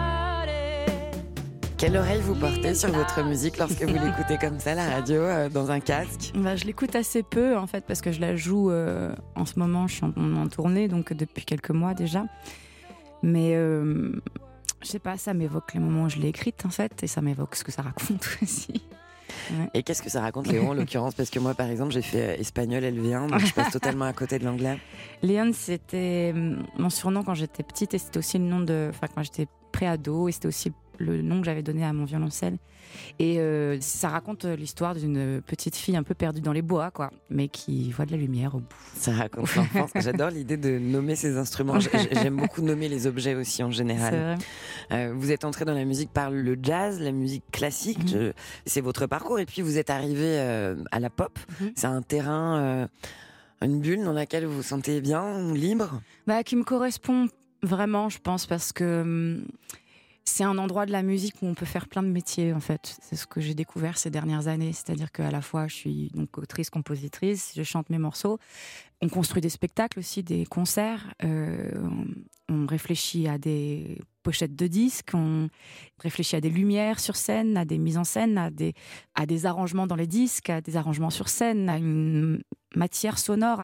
Quelle 1.78 1.96
oreille 1.96 2.22
vous 2.22 2.34
portez 2.34 2.74
sur 2.74 2.92
votre 2.92 3.24
musique 3.24 3.58
lorsque 3.60 3.84
vous 3.84 3.94
l'écoutez 3.94 4.38
comme 4.42 4.60
ça, 4.60 4.74
la 4.74 4.90
radio, 4.90 5.18
euh, 5.22 5.48
dans 5.48 5.70
un 5.70 5.80
casque 5.80 6.32
Bah, 6.36 6.56
je 6.56 6.66
l'écoute 6.66 6.96
assez 6.96 7.22
peu 7.22 7.56
en 7.56 7.68
fait 7.68 7.86
parce 7.86 8.02
que 8.02 8.12
je 8.12 8.20
la 8.20 8.36
joue 8.36 8.72
euh, 8.72 9.14
en 9.36 9.46
ce 9.46 9.60
moment. 9.60 9.86
Je 9.88 9.96
suis 9.96 10.06
en, 10.06 10.36
en 10.36 10.48
tournée 10.48 10.88
donc 10.88 11.14
depuis 11.14 11.46
quelques 11.46 11.70
mois 11.70 11.94
déjà. 11.94 12.26
Mais 13.22 13.56
euh, 13.56 14.12
je 14.82 14.88
sais 14.88 15.00
pas, 15.00 15.18
ça 15.18 15.36
m'évoque 15.36 15.74
les 15.76 15.80
moments 15.80 16.06
où 16.06 16.10
je 16.10 16.18
l'ai 16.18 16.30
écrite 16.30 16.66
en 16.66 16.70
fait 16.70 17.04
et 17.04 17.08
ça 17.08 17.22
m'évoque 17.22 17.56
ce 17.56 17.64
que 17.64 17.72
ça 17.72 17.84
raconte 17.84 18.28
aussi. 18.42 18.84
Et 19.76 19.84
qu'est-ce 19.84 20.02
que 20.02 20.10
ça 20.10 20.22
raconte 20.22 20.48
Léon 20.48 20.72
en 20.72 20.74
l'occurrence? 20.74 21.14
Parce 21.14 21.30
que 21.30 21.38
moi, 21.38 21.54
par 21.54 21.68
exemple, 21.70 21.92
j'ai 21.92 22.02
fait 22.02 22.38
euh, 22.38 22.42
espagnol 22.42 22.84
LV1, 22.84 23.30
donc 23.30 23.40
je 23.40 23.54
passe 23.54 23.72
totalement 23.72 24.06
à 24.06 24.14
côté 24.14 24.40
de 24.40 24.46
l'anglais. 24.46 24.80
Léon, 25.22 25.52
c'était 25.54 26.34
mon 26.78 26.90
surnom 26.90 27.24
quand 27.24 27.36
j'étais 27.36 27.62
petite 27.64 27.94
et 27.94 28.00
c'était 28.00 28.18
aussi 28.18 28.40
le 28.40 28.46
nom 28.46 28.62
de. 28.62 28.88
Enfin, 28.90 29.08
quand 29.14 29.22
j'étais 29.22 29.48
pré-ado 29.72 30.28
et 30.28 30.32
c'était 30.32 30.48
aussi 30.48 30.72
le 30.98 31.22
nom 31.22 31.40
que 31.40 31.46
j'avais 31.46 31.64
donné 31.64 31.84
à 31.86 31.94
mon 31.94 32.06
violoncelle. 32.06 32.58
Et 33.20 33.40
euh, 33.40 33.78
ça 33.82 34.10
raconte 34.10 34.46
euh, 34.46 34.56
l'histoire 34.56 34.96
d'une 34.96 35.42
petite 35.46 35.76
fille 35.76 35.96
un 35.98 36.04
peu 36.04 36.14
perdue 36.14 36.40
dans 36.42 36.54
les 36.54 36.62
bois, 36.62 36.90
quoi, 36.90 37.12
mais 37.30 37.48
qui 37.50 37.92
voit 37.92 38.06
de 38.06 38.12
la 38.12 38.18
lumière 38.18 38.56
au 38.56 38.60
bout. 38.60 38.76
Ça 38.96 39.12
raconte 39.12 39.54
l'enfance. 39.56 39.92
J'adore 39.96 40.30
l'idée 40.30 40.58
de 40.58 40.80
nommer 40.80 41.16
ces 41.16 41.38
instruments. 41.38 41.80
J'aime 41.80 42.38
beaucoup 42.38 42.62
nommer 42.62 42.88
les 42.90 43.06
objets 43.06 43.36
aussi 43.36 43.62
en 43.62 43.72
général. 43.72 44.38
Euh, 44.92 45.14
vous 45.16 45.32
êtes 45.32 45.44
entré 45.46 45.66
dans 45.66 45.74
la 45.74 45.84
musique 45.86 46.12
par 46.12 46.32
le 46.32 46.58
jazz, 46.62 47.00
la 47.02 47.12
musique 47.12 47.44
classique. 47.52 48.00
Mhm. 48.04 48.08
Je- 48.08 48.32
C'est 48.66 48.82
votre 48.82 49.06
parcours. 49.06 49.40
Et 49.40 49.46
puis 49.46 49.62
vous 49.62 49.78
êtes 49.78 49.90
arrivé 49.90 50.24
euh, 50.26 50.76
à 50.92 51.00
la 51.00 51.10
pop. 51.10 51.38
Mhm. 51.62 51.72
C'est 51.76 51.88
un 51.88 52.02
terrain, 52.02 52.88
une 53.62 53.80
bulle 53.82 54.04
dans 54.06 54.14
laquelle 54.14 54.46
vous 54.46 54.56
vous 54.58 54.64
sentez 54.64 55.02
bien, 55.02 55.54
libre? 55.54 56.02
Bah, 56.26 56.44
qui 56.44 56.56
me 56.56 56.64
correspond 56.64 57.28
vraiment, 57.64 58.08
je 58.10 58.20
pense, 58.20 58.46
parce 58.46 58.72
que 58.72 59.02
hum, 59.02 59.46
c'est 60.28 60.44
un 60.44 60.58
endroit 60.58 60.86
de 60.86 60.92
la 60.92 61.04
musique 61.04 61.36
où 61.42 61.48
on 61.48 61.54
peut 61.54 61.66
faire 61.66 61.88
plein 61.88 62.04
de 62.04 62.10
métiers, 62.10 62.52
en 62.52 62.60
fait. 62.60 62.98
C'est 63.02 63.16
ce 63.16 63.26
que 63.26 63.40
j'ai 63.40 63.54
découvert 63.54 63.98
ces 63.98 64.10
dernières 64.10 64.50
années. 64.50 64.74
C'est-à-dire 64.74 65.10
qu'à 65.12 65.32
la 65.32 65.42
fois, 65.42 65.68
je 65.68 65.76
suis 65.76 66.12
donc 66.14 66.38
autrice, 66.38 66.70
compositrice, 66.70 67.54
je 67.56 67.64
chante 67.64 67.90
mes 67.90 67.98
morceaux. 67.98 68.38
On 69.02 69.08
construit 69.08 69.42
des 69.42 69.50
spectacles 69.50 70.00
aussi, 70.00 70.24
des 70.24 70.46
concerts. 70.46 71.14
euh, 71.24 71.72
on, 72.50 72.66
réfléchit 72.68 73.30
à 73.30 73.38
des 73.38 74.00
pochettes 74.22 74.56
de 74.56 74.68
disques, 74.68 75.12
on 75.14 75.48
réfléchit 76.00 76.36
à 76.36 76.42
des 76.42 76.50
lumières 76.50 77.00
sur 77.00 77.16
scène, 77.16 77.56
à 77.56 77.64
des 77.64 77.78
mises 77.78 77.98
en 77.98 78.04
scène, 78.04 78.38
à 78.38 78.50
des, 78.50 78.74
à 79.16 79.26
des 79.26 79.46
arrangements 79.46 79.88
dans 79.88 79.96
les 79.96 80.08
disques, 80.08 80.50
à 80.50 80.60
des 80.60 80.76
arrangements 80.76 81.10
sur 81.10 81.30
scène, 81.30 81.70
à 81.70 81.78
une 81.78 82.42
matière 82.76 83.18
sonore. 83.18 83.64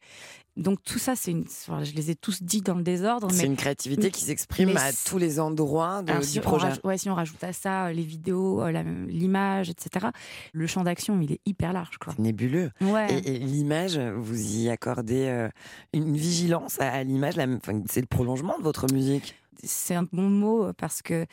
Donc 0.56 0.82
tout 0.84 1.00
ça, 1.00 1.16
c'est 1.16 1.32
une, 1.32 1.44
enfin, 1.48 1.82
je 1.82 1.92
les 1.94 2.10
ai 2.10 2.14
tous 2.14 2.40
dit 2.42 2.60
dans 2.60 2.74
le 2.76 2.84
désordre, 2.84 3.28
C'est 3.32 3.46
une 3.46 3.56
créativité 3.56 4.12
qui 4.12 4.22
s'exprime 4.22 4.76
à 4.76 4.92
tous 5.04 5.18
les 5.18 5.40
endroits 5.40 6.02
de- 6.02 6.10
alors, 6.12 6.22
du 6.22 6.28
si, 6.28 6.38
on 6.38 6.42
projet. 6.42 6.66
rajoute, 6.68 6.84
ouais, 6.84 6.96
si 6.96 7.10
on 7.10 7.14
rajoute 7.16 7.42
à 7.42 7.52
ça 7.52 7.86
euh, 7.86 7.92
les 7.92 8.04
vidéos, 8.04 8.62
euh, 8.62 8.70
l'image, 9.08 9.68
etc., 9.70 10.06
le 10.52 10.66
champ 10.68 10.84
d'action, 10.84 11.20
il 11.20 11.32
est 11.32 11.40
hyper 11.44 11.72
large. 11.72 11.98
Quoi. 11.98 12.14
Nébuleux. 12.18 12.70
Ouais. 12.80 13.12
Et, 13.12 13.34
et 13.34 13.38
l'image, 13.40 13.98
vous 13.98 14.40
y 14.60 14.68
accordez 14.70 15.26
euh, 15.26 15.48
une 15.92 16.16
vigilance 16.16 16.80
à, 16.80 16.88
à 16.92 17.02
l'image. 17.02 17.34
enfin, 17.38 17.82
C'est 17.90 18.00
le 18.00 18.06
prolongement 18.06 18.56
de 18.56 18.62
votre 18.62 18.86
musique. 18.92 19.34
C'est 19.64 19.94
un 19.96 20.04
bon 20.12 20.28
mot 20.28 20.72
parce 20.74 21.02
que 21.02 21.26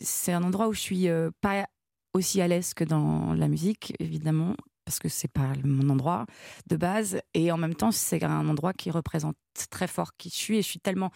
c'est 0.00 0.32
un 0.32 0.42
endroit 0.42 0.68
où 0.68 0.72
je 0.74 0.80
suis 0.80 1.08
euh, 1.08 1.30
pas 1.40 1.66
aussi 2.12 2.42
à 2.42 2.48
l'aise 2.48 2.74
que 2.74 2.84
dans 2.84 3.32
la 3.32 3.48
musique, 3.48 3.94
évidemment, 3.98 4.54
parce 4.84 4.98
que 4.98 5.08
c'est 5.08 5.30
pas 5.30 5.52
mon 5.64 5.88
endroit 5.90 6.26
de 6.68 6.76
base. 6.76 7.20
Et 7.34 7.52
en 7.52 7.56
même 7.56 7.74
temps, 7.74 7.92
c'est 7.92 8.22
un 8.24 8.48
endroit 8.48 8.72
qui 8.72 8.90
représente 8.90 9.36
très 9.70 9.86
fort 9.86 10.12
qui 10.16 10.28
je 10.30 10.34
suis. 10.34 10.58
Et 10.58 10.62
je 10.62 10.68
suis 10.68 10.80
tellement, 10.80 11.10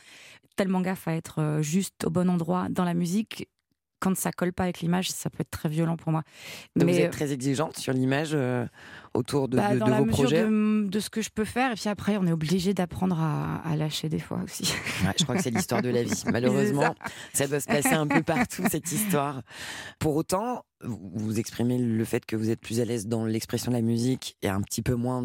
tellement 0.56 0.80
gaffe 0.80 1.08
à 1.08 1.14
être 1.14 1.40
euh, 1.40 1.62
juste 1.62 2.04
au 2.04 2.10
bon 2.10 2.28
endroit 2.30 2.68
dans 2.70 2.84
la 2.84 2.94
musique. 2.94 3.48
Quand 3.98 4.14
ça 4.14 4.30
colle 4.30 4.52
pas 4.52 4.64
avec 4.64 4.80
l'image, 4.80 5.10
ça 5.10 5.30
peut 5.30 5.40
être 5.40 5.50
très 5.50 5.70
violent 5.70 5.96
pour 5.96 6.12
moi. 6.12 6.22
Donc 6.76 6.86
vous 6.90 6.94
Mais- 6.94 7.00
êtes 7.04 7.12
très 7.12 7.32
exigeante 7.32 7.78
sur 7.78 7.94
l'image 7.94 8.32
euh, 8.34 8.66
autour 9.14 9.48
de, 9.48 9.56
Bah, 9.56 9.72
de- 9.72 9.78
dans 9.78 9.86
de 9.86 9.90
la 9.90 9.98
vos 10.00 10.04
mesure 10.04 10.24
projets? 10.24 10.44
de, 10.44 10.86
de 10.86 11.00
ce 11.00 11.08
que 11.08 11.22
je 11.22 11.30
peux 11.30 11.46
faire. 11.46 11.72
Et 11.72 11.76
puis 11.76 11.88
après, 11.88 12.18
on 12.18 12.26
est 12.26 12.32
obligé 12.32 12.74
d'apprendre 12.74 13.18
à, 13.18 13.56
à 13.66 13.74
lâcher 13.74 14.10
des 14.10 14.18
fois 14.18 14.42
aussi. 14.44 14.70
Ouais, 15.02 15.12
je 15.18 15.24
crois 15.24 15.34
que 15.36 15.42
c'est 15.42 15.50
l'histoire 15.50 15.80
de 15.80 15.88
la 15.88 16.02
vie. 16.02 16.22
Malheureusement, 16.30 16.94
ça 17.32 17.48
doit 17.48 17.58
se 17.58 17.66
passer 17.68 17.94
un 17.94 18.06
peu 18.06 18.22
partout, 18.22 18.64
cette 18.70 18.92
histoire. 18.92 19.40
Pour 19.98 20.14
autant, 20.16 20.65
vous 20.82 21.38
exprimez 21.38 21.78
le 21.78 22.04
fait 22.04 22.26
que 22.26 22.36
vous 22.36 22.50
êtes 22.50 22.60
plus 22.60 22.80
à 22.80 22.84
l'aise 22.84 23.06
dans 23.06 23.24
l'expression 23.24 23.70
de 23.70 23.76
la 23.76 23.82
musique 23.82 24.36
et 24.42 24.48
un 24.48 24.60
petit 24.60 24.82
peu 24.82 24.94
moins 24.94 25.24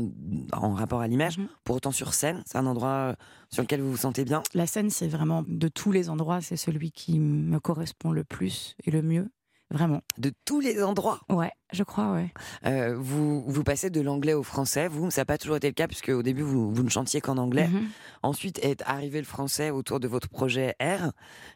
en 0.53 0.73
rapport 0.73 1.01
à 1.01 1.07
l'image. 1.07 1.37
Mhm. 1.37 1.47
Pour 1.63 1.75
autant, 1.75 1.91
sur 1.91 2.13
scène, 2.13 2.41
c'est 2.45 2.57
un 2.57 2.65
endroit 2.65 2.89
euh, 2.89 3.15
sur 3.51 3.61
lequel 3.61 3.81
vous 3.81 3.91
vous 3.91 3.97
sentez 3.97 4.23
bien? 4.23 4.43
La 4.53 4.65
scène, 4.65 4.89
c'est 4.89 5.07
vraiment 5.09 5.43
de 5.47 5.67
tous 5.67 5.91
les 5.91 6.09
endroits, 6.09 6.41
c'est 6.41 6.55
celui 6.57 6.91
qui 6.91 7.19
me 7.19 7.59
correspond 7.59 8.11
le 8.11 8.23
plus 8.23 8.75
et 8.85 8.91
le 8.91 9.01
mieux. 9.01 9.29
vraiment. 9.69 10.01
de 10.17 10.31
tous 10.45 10.59
les 10.59 10.81
endroits? 10.83 11.19
Ouais, 11.29 11.51
je 11.73 11.83
crois, 11.83 12.11
ouais. 12.13 12.31
Euh, 12.65 12.95
vous, 12.97 13.41
vous 13.45 13.63
passez 13.63 13.89
de 13.89 14.01
l'anglais 14.01 14.33
au 14.33 14.43
français. 14.43 14.87
Vous, 14.87 15.11
ça 15.11 15.21
n'a 15.21 15.25
pas 15.25 15.37
toujours 15.37 15.55
été 15.57 15.67
le 15.67 15.73
cas, 15.73 15.87
puisque 15.87 16.09
au 16.09 16.23
début, 16.23 16.41
vous, 16.43 16.73
vous 16.73 16.83
ne 16.83 16.89
chantiez 16.89 17.19
qu'en 17.21 17.37
anglais. 17.37 17.67
Mhm. 17.67 17.87
Ensuite 18.23 18.59
est 18.63 18.81
arrivé 18.85 19.19
le 19.19 19.25
français 19.25 19.69
autour 19.69 19.99
de 19.99 20.07
votre 20.07 20.27
projet 20.29 20.75
R. 20.81 21.11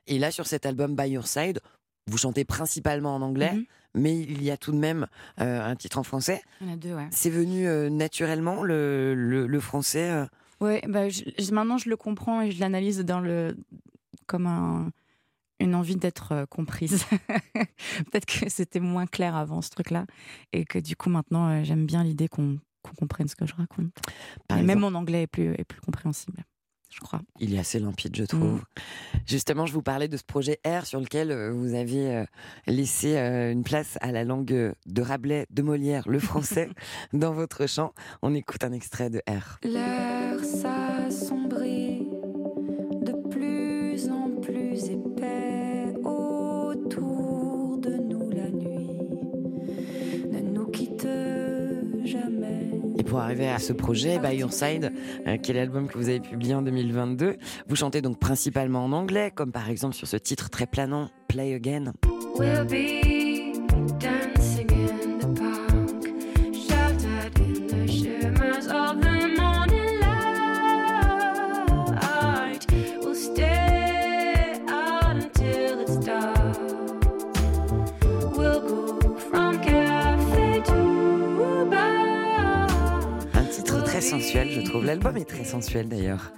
Et 0.08 0.18
là, 0.20 0.32
sur 0.32 0.48
cet 0.48 0.66
album 0.66 0.96
By 0.96 1.10
Your 1.12 1.28
Side, 1.28 1.60
vous 2.08 2.18
chantez 2.18 2.46
principalement 2.46 3.16
en 3.16 3.22
anglais, 3.22 3.54
Mhm. 3.54 3.66
Mais 3.96 4.18
il 4.20 4.44
y 4.44 4.52
a 4.52 4.58
tout 4.58 4.72
de 4.72 4.78
même 4.78 5.08
euh, 5.42 5.64
un 5.66 5.76
titre 5.76 5.98
en 5.98 6.04
français. 6.04 6.42
Il 6.62 6.68
y 6.68 6.70
en 6.70 6.74
a 6.74 6.78
deux, 6.78 6.94
ouais. 6.94 7.08
C'est 7.12 7.30
venu 7.32 7.68
euh, 7.68 7.90
naturellement, 7.90 8.62
le, 8.64 9.14
le, 9.16 9.48
le 9.48 9.60
français 9.60 10.10
euh, 10.12 10.26
Ouais, 10.62 10.82
bah, 10.88 11.10
je- 11.10 11.24
maintenant 11.52 11.78
je 11.78 11.90
le 11.90 11.98
comprends 11.98 12.42
et 12.42 12.52
je 12.52 12.60
l'analyse 12.60 13.00
dans 13.00 13.20
le 13.20 13.58
comme 14.26 14.48
un, 14.48 14.92
une 15.60 15.76
envie 15.76 15.96
d'être 15.98 16.46
comprise. 16.50 17.04
Peut-être 17.54 18.26
que 18.26 18.50
c'était 18.50 18.80
moins 18.80 19.06
clair 19.06 19.36
avant 19.36 19.62
ce 19.62 19.70
truc-là 19.70 20.06
et 20.54 20.66
que 20.66 20.80
du 20.80 20.96
coup 20.96 21.10
maintenant 21.10 21.64
j'aime 21.64 21.86
bien 21.86 22.04
l'idée 22.04 22.28
qu'on 22.28 22.60
qu'on 22.84 22.94
comprenne 22.94 23.28
ce 23.28 23.36
que 23.36 23.46
je 23.48 23.56
raconte. 23.56 23.92
par 24.48 24.60
et 24.60 24.64
même 24.64 24.80
mon 24.80 24.94
anglais 24.96 25.24
est 25.24 25.28
plus 25.28 25.54
est 25.58 25.64
plus 25.66 25.82
compréhensible, 25.82 26.44
je 26.96 27.02
crois. 27.02 27.22
Il 27.40 27.54
est 27.54 27.60
assez 27.60 27.80
limpide, 27.80 28.16
je 28.16 28.24
trouve. 28.24 28.62
Justement, 29.26 29.66
je 29.66 29.74
vous 29.74 29.82
parlais 29.82 30.08
de 30.08 30.16
ce 30.16 30.24
projet 30.24 30.60
R 30.66 30.86
sur 30.86 31.02
lequel 31.02 31.32
euh, 31.32 31.52
vous 31.52 31.74
aviez 31.74 32.16
euh, 32.16 32.26
laissé 32.68 33.18
euh, 33.18 33.52
une 33.52 33.64
place 33.64 33.98
à 34.02 34.12
la 34.14 34.24
langue 34.24 34.74
de 34.86 35.02
Rabelais, 35.02 35.46
de 35.50 35.62
Molière, 35.62 36.08
le 36.08 36.20
français, 36.20 36.70
dans 37.14 37.34
votre 37.34 37.68
chant. 37.68 37.94
On 38.22 38.34
écoute 38.34 38.64
un 38.64 38.72
extrait 38.72 39.10
de 39.10 39.22
R. 39.28 39.60
L'air 39.64 40.40
s'assombrit 40.40 41.95
pour 53.06 53.20
arriver 53.20 53.48
à 53.48 53.60
ce 53.60 53.74
projet, 53.74 54.20
By 54.20 54.38
Your 54.38 54.52
Side, 54.52 54.92
euh, 55.28 55.38
qui 55.38 55.52
est 55.52 55.54
l'album 55.54 55.88
que 55.88 55.98
vous 55.98 56.10
avez 56.10 56.20
publié 56.20 56.54
en 56.54 56.62
2022, 56.62 57.38
vous 57.68 57.76
chantez 57.76 58.02
donc 58.02 58.20
principalement 58.20 58.84
en 58.86 58.92
anglais, 58.92 59.32
comme 59.34 59.52
par 59.52 59.70
exemple 59.70 59.96
sur 59.96 60.08
ce 60.08 60.18
titre 60.18 60.50
très 60.50 60.66
planant, 60.66 61.10
Play 61.28 61.54
Again. 61.54 61.94
Je 84.20 84.62
trouve. 84.62 84.86
L'album 84.86 85.18
est 85.18 85.26
très 85.26 85.44
sensuel 85.44 85.90
d'ailleurs. 85.90 86.32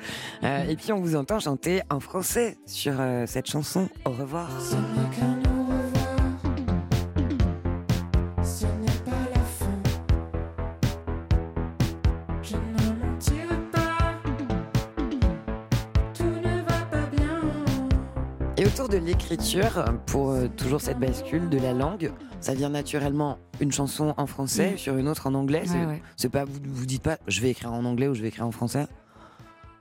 Euh, 0.44 0.68
et 0.68 0.76
puis 0.76 0.92
on 0.92 1.00
vous 1.00 1.16
entend 1.16 1.40
chanter 1.40 1.82
en 1.90 2.00
français 2.00 2.58
sur 2.66 2.94
euh, 3.00 3.26
cette 3.26 3.50
chanson. 3.50 3.90
Au 4.06 4.12
revoir. 4.12 4.50
De 19.00 19.06
l'écriture, 19.06 19.86
pour 20.06 20.32
euh, 20.32 20.48
toujours 20.48 20.82
cette 20.82 21.00
bascule 21.00 21.50
de 21.50 21.58
la 21.58 21.74
langue, 21.74 22.12
ça 22.40 22.54
vient 22.54 22.70
naturellement 22.70 23.38
une 23.60 23.72
chanson 23.72 24.14
en 24.18 24.26
français 24.28 24.74
Mm. 24.74 24.78
sur 24.78 24.98
une 24.98 25.08
autre 25.08 25.28
en 25.28 25.34
anglais. 25.34 25.62
Ouais, 25.62 25.68
c'est 25.68 25.86
ouais. 25.86 26.02
c'est 26.16 26.30
pas 26.30 26.46
vous 26.46 26.60
vous 26.66 26.86
dites 26.86 27.04
pas 27.04 27.18
je 27.28 27.42
vais 27.42 27.52
écrire 27.52 27.74
en 27.74 27.86
anglais 27.86 28.08
ou 28.08 28.14
je 28.14 28.22
vais 28.22 28.30
écrire 28.30 28.46
en 28.46 28.52
français? 28.52 28.88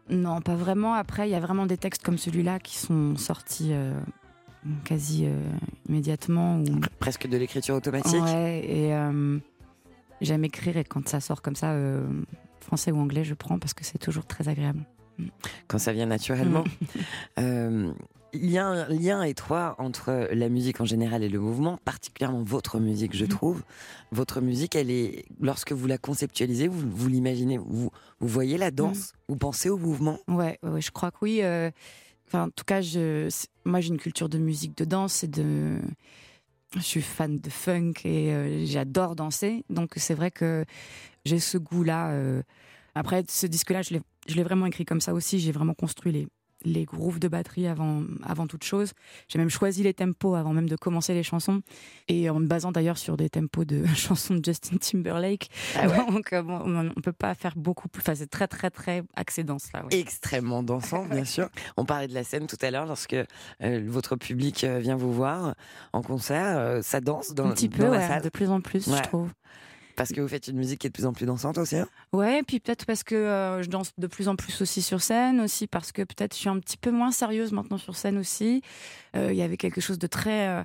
Non, 0.09 0.41
pas 0.41 0.55
vraiment. 0.55 0.95
Après, 0.95 1.29
il 1.29 1.33
y 1.33 1.35
a 1.35 1.41
vraiment 1.41 1.67
des 1.67 1.77
textes 1.77 2.03
comme 2.03 2.19
celui-là 2.19 2.59
qui 2.61 2.77
sont 2.77 3.17
sortis 3.17 3.71
euh, 3.73 3.93
quasi 4.85 5.27
euh, 5.27 5.41
immédiatement. 5.89 6.59
Ou... 6.59 6.81
Presque 6.99 7.27
de 7.27 7.37
l'écriture 7.37 7.75
automatique. 7.75 8.23
Ouais, 8.23 8.65
et 8.65 8.93
j'aime 10.21 10.45
écrire 10.45 10.77
et 10.77 10.85
quand 10.85 11.09
ça 11.09 11.21
sort 11.21 11.43
comme 11.43 11.57
ça, 11.57 11.75
français 12.61 12.93
ou 12.93 12.99
anglais, 13.01 13.25
je 13.25 13.35
prends 13.35 13.59
parce 13.59 13.75
que 13.75 13.85
c'est 13.85 13.99
toujours 13.99 14.27
très 14.27 14.49
agréable. 14.49 14.81
quand 15.69 15.79
ça 15.79 15.93
vient 15.93 16.07
naturellement. 16.07 16.65
Mm. 16.65 16.99
Euh, 17.39 17.93
il 18.37 18.51
y 18.51 18.59
a 18.59 18.67
un 18.67 18.89
lien 18.89 19.23
étroit 19.23 19.75
entre 19.79 20.29
la 20.33 20.49
musique 20.49 20.81
en 20.81 20.85
général 20.85 21.23
et 21.23 21.29
le 21.29 21.41
mouvement, 21.41 21.79
particulièrement 21.85 22.43
votre 22.43 22.79
musique, 22.79 23.15
je 23.17 23.25
Mhm. 23.25 23.31
trouve. 23.31 23.63
Votre 24.13 24.41
musique, 24.41 24.75
elle 24.77 24.91
est, 24.91 25.25
lorsque 25.41 25.73
vous 25.73 25.87
la 25.87 25.99
conceptualisez, 25.99 26.69
vous, 26.69 26.89
vous 26.91 27.09
l'imaginez, 27.09 27.59
vous, 27.59 27.91
vous 28.21 28.29
voyez 28.29 28.57
la 28.59 28.71
danse, 28.71 29.13
Mhm. 29.15 29.21
vous 29.31 29.37
pensez 29.37 29.69
au 29.69 29.77
mouvement. 29.79 30.19
Ouais, 30.29 30.59
je 30.79 30.91
crois 30.91 31.11
que 31.11 31.19
oui. 31.23 31.41
euh, 31.43 31.71
en 32.33 32.49
tout 32.51 32.65
cas, 32.65 32.81
je, 32.81 33.29
moi, 33.65 33.81
j'ai 33.81 33.89
une 33.89 33.99
culture 33.99 34.29
de 34.29 34.39
musique, 34.39 34.77
de 34.77 34.85
danse 34.85 35.23
et 35.25 35.29
de. 35.29 35.79
Je 36.75 36.81
suis 36.81 37.01
fan 37.03 37.39
de 37.39 37.49
funk 37.51 37.93
et 38.05 38.33
euh, 38.33 38.65
j'adore 38.67 39.15
danser. 39.17 39.65
Donc, 39.71 39.93
c'est 39.97 40.15
vrai 40.15 40.31
que 40.31 40.65
j'ai 41.25 41.39
ce 41.39 41.57
goût-là. 41.59 42.11
euh. 42.11 42.43
Après, 42.95 43.25
ce 43.29 43.47
disque-là, 43.47 43.83
je 43.83 43.95
l'ai 44.35 44.43
vraiment 44.43 44.67
écrit 44.67 44.85
comme 44.85 45.01
ça 45.01 45.15
aussi. 45.15 45.39
J'ai 45.39 45.53
vraiment 45.53 45.75
construit 45.75 46.13
les, 46.13 46.27
les 46.65 46.85
grooves 46.85 47.19
de 47.19 47.29
batterie 47.29 47.67
avant, 47.67 48.03
avant 48.25 48.47
toute 48.47 48.65
chose. 48.65 48.93
J'ai 49.29 49.39
même 49.39 49.51
choisi 49.51 49.83
les 49.83 49.95
tempos 49.95 50.35
avant 50.35 50.53
même 50.53 50.69
de 50.69 50.77
commencer 50.77 51.15
les 51.15 51.23
chansons. 51.23 51.63
Et 52.09 52.29
en 52.31 52.41
me 52.41 52.47
basant 52.47 52.73
d'ailleurs 52.73 52.99
sur 52.99 53.17
des 53.17 53.29
tempos 53.29 53.65
de 53.65 53.85
chansons 53.95 54.35
de 54.35 54.45
Justin 54.45 54.77
Timberlake. 54.79 55.49
Ah 55.77 55.89
ouais. 55.89 55.97
Donc, 56.11 56.33
euh, 56.33 56.43
bon, 56.43 56.61
on 56.65 56.83
ne 56.83 56.91
peut 57.03 57.13
pas 57.13 57.35
faire 57.35 57.55
beaucoup 57.57 57.89
plus. 57.89 58.01
Enfin, 58.01 58.15
c'est 58.15 58.31
très, 58.31 58.49
très, 58.49 58.71
très 58.71 59.03
axé 59.15 59.45
dans 59.45 59.59
cela. 59.59 59.85
ouais. 59.85 59.99
Extrêmement 59.99 60.63
dansant, 60.63 61.05
bien 61.11 61.25
sûr. 61.25 61.49
On 61.77 61.85
parlait 61.85 62.09
de 62.09 62.15
la 62.15 62.25
scène 62.25 62.47
tout 62.47 62.57
à 62.63 62.71
l'heure, 62.71 62.87
lorsque 62.87 63.15
euh, 63.15 63.27
votre 63.87 64.17
public 64.17 64.65
euh, 64.65 64.79
vient 64.79 64.97
vous 64.97 65.13
voir 65.13 65.55
en 65.93 66.03
concert, 66.03 66.57
euh, 66.59 66.83
ça 66.83 67.01
danse 67.01 67.35
dans, 67.35 67.47
un 67.47 67.53
petit 67.53 67.69
dans 67.69 67.77
peu, 67.77 67.85
la 67.85 67.91
ouais, 67.91 68.07
salle. 68.09 68.23
de 68.23 68.29
plus 68.29 68.51
en 68.51 68.61
plus, 68.61 68.89
je 68.91 69.03
trouve. 69.03 69.31
Parce 69.97 70.11
que 70.13 70.21
vous 70.21 70.29
faites 70.29 70.49
une 70.49 70.57
musique 70.59 70.81
qui 70.81 70.87
est 70.87 70.91
de 70.91 70.95
plus 70.95 71.07
en 71.07 71.13
plus 71.13 71.27
dansante 71.27 71.59
aussi. 71.59 71.77
hein 71.77 71.89
Ouais, 72.13 72.43
puis 72.47 72.61
peut-être 72.61 72.85
parce 72.87 73.03
que 73.03 73.15
euh, 73.15 73.63
je 73.63 73.69
danse 73.69 73.93
de 73.97 74.07
plus 74.07 74.29
en 74.29 74.37
plus 74.37 74.61
aussi 74.61 74.83
sur 74.83 75.01
scène, 75.01 75.41
aussi 75.41 75.67
parce 75.67 75.91
que 75.93 76.03
peut-être 76.03 76.35
je 76.35 76.41
suis 76.41 76.49
un 76.49 76.59
petit 76.61 76.77
peu 76.77 76.91
moins 76.91 77.11
sérieuse 77.11 77.53
maintenant 77.53 77.79
sur 77.79 77.97
scène 77.97 78.19
aussi. 78.19 78.63
Euh, 79.17 79.29
Il 79.33 79.37
y 79.37 79.43
avait 79.43 79.57
quelque 79.57 79.81
chose 79.81 79.99
de 79.99 80.07
très, 80.07 80.49
euh, 80.49 80.63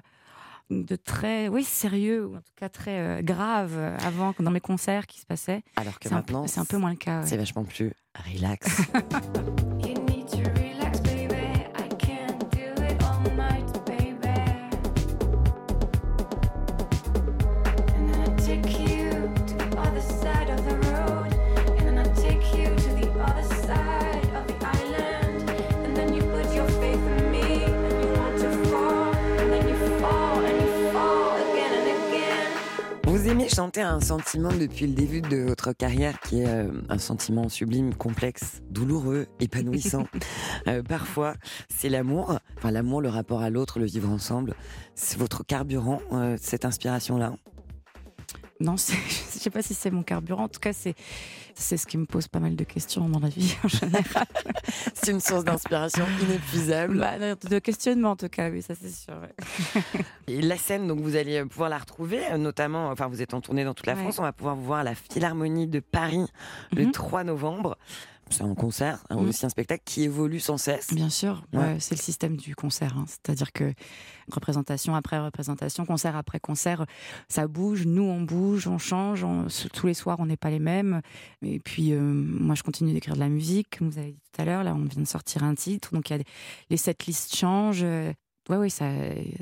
de 0.70 0.96
très, 0.96 1.48
oui, 1.48 1.64
sérieux 1.64 2.26
ou 2.26 2.36
en 2.36 2.40
tout 2.40 2.54
cas 2.58 2.70
très 2.70 3.22
grave 3.24 3.78
avant 4.06 4.34
dans 4.40 4.52
mes 4.52 4.60
concerts 4.62 5.08
qui 5.08 5.20
se 5.20 5.26
passaient. 5.26 5.64
Alors 5.78 5.98
que 6.00 6.10
maintenant, 6.10 6.46
c'est 6.48 6.60
un 6.60 6.66
peu 6.66 6.78
moins 6.78 6.92
le 6.92 6.98
cas. 6.98 7.22
ouais. 7.22 7.28
c'est 7.28 7.38
vachement 7.38 7.64
plus 7.64 7.94
relax, 8.34 8.68
chanter 33.54 33.82
un 33.82 34.00
sentiment 34.00 34.52
depuis 34.54 34.88
le 34.88 34.94
début 34.94 35.22
de 35.22 35.38
votre 35.38 35.74
carrière 35.74 36.20
qui 36.22 36.42
est 36.42 36.48
euh, 36.48 36.72
un 36.88 36.98
sentiment 36.98 37.50
sublime, 37.50 37.94
complexe, 37.94 38.62
douloureux, 38.70 39.28
épanouissant. 39.40 40.08
Euh, 40.68 40.84
parfois, 40.84 41.34
c'est 41.70 41.90
l'amour, 41.90 42.38
enfin 42.58 42.70
l'amour, 42.70 43.02
le 43.02 43.10
rapport 43.10 43.42
à 43.42 43.50
l'autre, 43.50 43.80
le 43.80 43.86
vivre 43.86 44.10
ensemble. 44.10 44.54
C'est 44.94 45.18
votre 45.18 45.44
carburant, 45.44 46.02
euh, 46.12 46.38
cette 46.40 46.66
inspiration-là? 46.66 47.34
Non, 48.62 48.76
je 48.78 48.84
sais 49.40 49.50
pas 49.50 49.62
si 49.62 49.74
c'est 49.74 49.92
mon 49.92 50.04
carburant. 50.04 50.44
En 50.44 50.48
tout 50.50 50.60
cas, 50.60 50.72
c'est 50.74 50.96
ce 51.56 51.86
qui 51.88 51.98
me 51.98 52.06
pose 52.06 52.28
pas 52.28 52.40
mal 52.40 52.56
de 52.56 52.64
questions 52.64 53.08
dans 53.10 53.20
la 53.20 53.30
vie 53.30 53.56
en 53.64 53.68
général. 53.68 54.26
C'est 54.94 55.12
une 55.12 55.20
source 55.20 55.44
d'inspiration 55.44 56.06
inépuisable. 56.22 56.98
Bah, 57.00 57.18
de 57.36 57.60
questionnement 57.60 58.12
en 58.12 58.16
tout 58.16 58.30
cas, 58.30 58.50
oui, 58.50 58.62
ça 58.62 58.74
c'est 58.80 58.90
sûr. 58.92 59.14
ouais. 59.22 59.82
Et 60.28 60.42
la 60.42 60.58
scène, 60.58 60.88
donc 60.88 61.00
vous 61.02 61.16
allez 61.16 61.44
pouvoir 61.46 61.70
la 61.70 61.78
retrouver, 61.78 62.20
euh, 62.32 62.38
notamment, 62.38 62.90
enfin 62.90 63.08
vous 63.08 63.22
êtes 63.22 63.34
en 63.34 63.42
tournée 63.42 63.64
dans 63.64 63.74
toute 63.74 63.86
la 63.88 63.94
Ouais. 63.94 64.02
France, 64.02 64.20
on 64.20 64.24
va 64.24 64.32
pouvoir 64.34 64.56
vous 64.56 64.64
voir 64.66 64.80
à 64.80 64.84
la 64.84 64.96
Philharmonie 64.96 65.68
de 65.68 65.80
Paris 65.80 66.26
le 66.76 66.86
Mhm. 66.86 66.92
3 66.92 67.24
novembre. 67.24 67.78
C'est 68.32 68.44
un 68.44 68.56
concert, 68.56 69.04
Mhm. 69.12 69.28
aussi 69.30 69.46
un 69.46 69.50
spectacle 69.50 69.84
qui 69.86 70.04
évolue 70.04 70.40
sans 70.40 70.58
cesse. 70.58 70.94
Bien 70.94 71.10
sûr, 71.10 71.44
Ouais. 71.54 71.78
c'est 71.80 71.96
le 71.96 72.02
système 72.02 72.38
du 72.38 72.56
concert. 72.56 72.98
hein. 72.98 73.06
C'est-à-dire 73.08 73.52
que 73.52 73.74
représentation 74.32 74.96
après 74.96 75.20
représentation, 75.20 75.86
concert 75.86 76.16
après 76.16 76.40
concert, 76.40 76.86
ça 77.28 77.48
bouge, 77.48 77.86
nous 77.86 78.04
on 78.04 78.22
bouge, 78.22 78.68
on 78.68 78.78
change, 78.78 79.24
on- 79.24 79.48
tous 79.74 79.88
les 79.88 79.94
soirs 79.94 80.20
on 80.20 80.26
n'est 80.26 80.38
pas 80.38 80.50
les 80.50 80.60
mêmes. 80.60 81.02
Et 81.42 81.60
puis 81.60 81.92
euh, 81.94 82.00
moi 82.02 82.56
je 82.56 82.64
continue 82.64 82.94
d'écrire 82.94 83.16
de 83.16 83.20
la 83.20 83.30
musique, 83.30 83.78
comme 83.78 83.90
vous 83.90 83.98
avez 84.00 84.12
dit 84.14 84.20
tout 84.32 84.42
à 84.42 84.46
l'heure, 84.46 84.64
là 84.64 84.74
on 84.74 84.86
vient 84.86 85.02
de 85.02 85.08
sortir 85.08 85.44
un 85.44 85.56
titre, 85.56 85.94
donc 85.94 86.10
y 86.10 86.14
a 86.14 86.18
des- 86.18 86.26
les 86.70 86.78
setlists 86.78 87.36
changent. 87.36 87.84
ouais, 87.84 88.58
oui, 88.58 88.70
ça, 88.70 88.90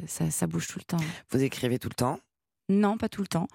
ça, 0.07 0.29
ça 0.29 0.45
bouge 0.47 0.67
tout 0.67 0.77
le 0.79 0.83
temps. 0.83 1.03
Vous 1.31 1.41
écrivez 1.41 1.79
tout 1.79 1.89
le 1.89 1.95
temps 1.95 2.19
Non, 2.69 2.97
pas 2.97 3.09
tout 3.09 3.21
le 3.21 3.27
temps. 3.27 3.47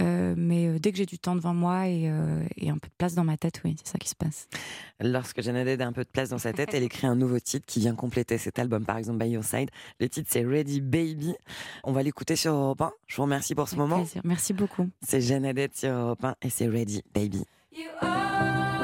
Euh, 0.00 0.34
mais 0.36 0.66
euh, 0.66 0.78
dès 0.78 0.90
que 0.90 0.98
j'ai 0.98 1.06
du 1.06 1.18
temps 1.18 1.36
devant 1.36 1.54
moi 1.54 1.86
et, 1.88 2.10
euh, 2.10 2.44
et 2.56 2.68
un 2.68 2.78
peu 2.78 2.88
de 2.88 2.94
place 2.98 3.14
dans 3.14 3.24
ma 3.24 3.36
tête, 3.36 3.60
oui, 3.64 3.76
c'est 3.78 3.92
ça 3.92 3.98
qui 3.98 4.08
se 4.08 4.14
passe. 4.16 4.48
Lorsque 5.00 5.40
Jeannette 5.40 5.80
a 5.80 5.86
un 5.86 5.92
peu 5.92 6.02
de 6.04 6.08
place 6.08 6.30
dans 6.30 6.38
sa 6.38 6.52
tête, 6.52 6.70
elle 6.74 6.82
écrit 6.82 7.06
un 7.06 7.14
nouveau 7.14 7.38
titre 7.38 7.64
qui 7.66 7.80
vient 7.80 7.94
compléter 7.94 8.38
cet 8.38 8.58
album, 8.58 8.84
par 8.84 8.96
exemple 8.98 9.18
By 9.18 9.30
Your 9.30 9.44
Side. 9.44 9.70
Le 10.00 10.08
titre 10.08 10.28
c'est 10.30 10.44
Ready 10.44 10.80
Baby. 10.80 11.34
On 11.84 11.92
va 11.92 12.02
l'écouter 12.02 12.34
sur 12.36 12.52
Europe 12.52 12.80
1. 12.82 12.92
Je 13.06 13.16
vous 13.16 13.22
remercie 13.22 13.54
pour 13.54 13.68
ce 13.68 13.74
Avec 13.74 13.88
moment. 13.88 14.02
plaisir. 14.02 14.20
Merci 14.24 14.52
beaucoup. 14.52 14.88
C'est 15.06 15.20
Jeannette 15.20 15.76
sur 15.76 15.90
Europe 15.90 16.24
1 16.24 16.34
et 16.42 16.50
c'est 16.50 16.66
Ready 16.66 17.02
Baby. 17.14 17.44
You 17.72 17.84
are 18.00 18.75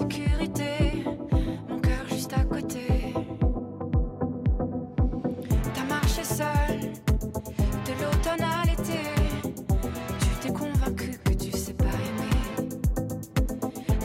Mon 0.00 1.78
cœur 1.78 2.08
juste 2.08 2.32
à 2.32 2.42
côté. 2.44 3.12
T'as 5.74 5.84
marché 5.84 6.24
seul 6.24 6.80
de 7.84 7.92
l'automne 8.02 8.42
à 8.42 8.64
l'été. 8.64 9.02
Tu 10.20 10.28
t'es 10.40 10.52
convaincu 10.52 11.18
que 11.24 11.34
tu 11.34 11.50
sais 11.52 11.74
pas 11.74 11.84
aimer. 11.84 12.68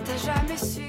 T'as 0.05 0.17
jamais 0.17 0.58
su 0.58 0.84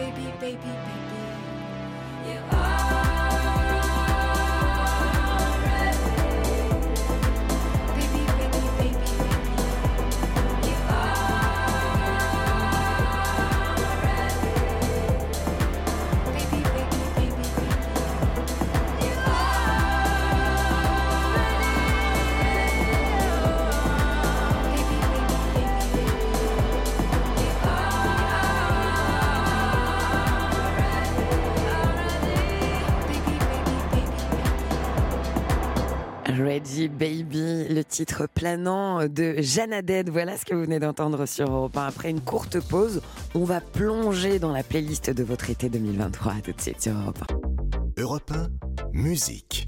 Baby, 0.00 0.32
baby, 0.40 0.56
baby, 0.56 1.09
Baby, 36.88 37.68
le 37.68 37.82
titre 37.82 38.26
planant 38.32 39.06
de 39.06 39.36
Jeannadette. 39.38 40.08
Voilà 40.08 40.36
ce 40.36 40.44
que 40.44 40.54
vous 40.54 40.62
venez 40.62 40.78
d'entendre 40.78 41.26
sur 41.26 41.50
Europe 41.50 41.76
1. 41.76 41.86
Après 41.86 42.10
une 42.10 42.20
courte 42.20 42.60
pause, 42.60 43.02
on 43.34 43.44
va 43.44 43.60
plonger 43.60 44.38
dans 44.38 44.52
la 44.52 44.62
playlist 44.62 45.10
de 45.10 45.22
votre 45.22 45.50
été 45.50 45.68
2023. 45.68 46.32
À 46.32 46.40
tout 46.40 46.52
de 46.52 46.60
suite 46.60 46.82
sur 46.82 46.92
Europe 46.96 47.22
1. 47.96 48.02
Europe 48.02 48.32
1, 48.32 48.48
musique. 48.92 49.66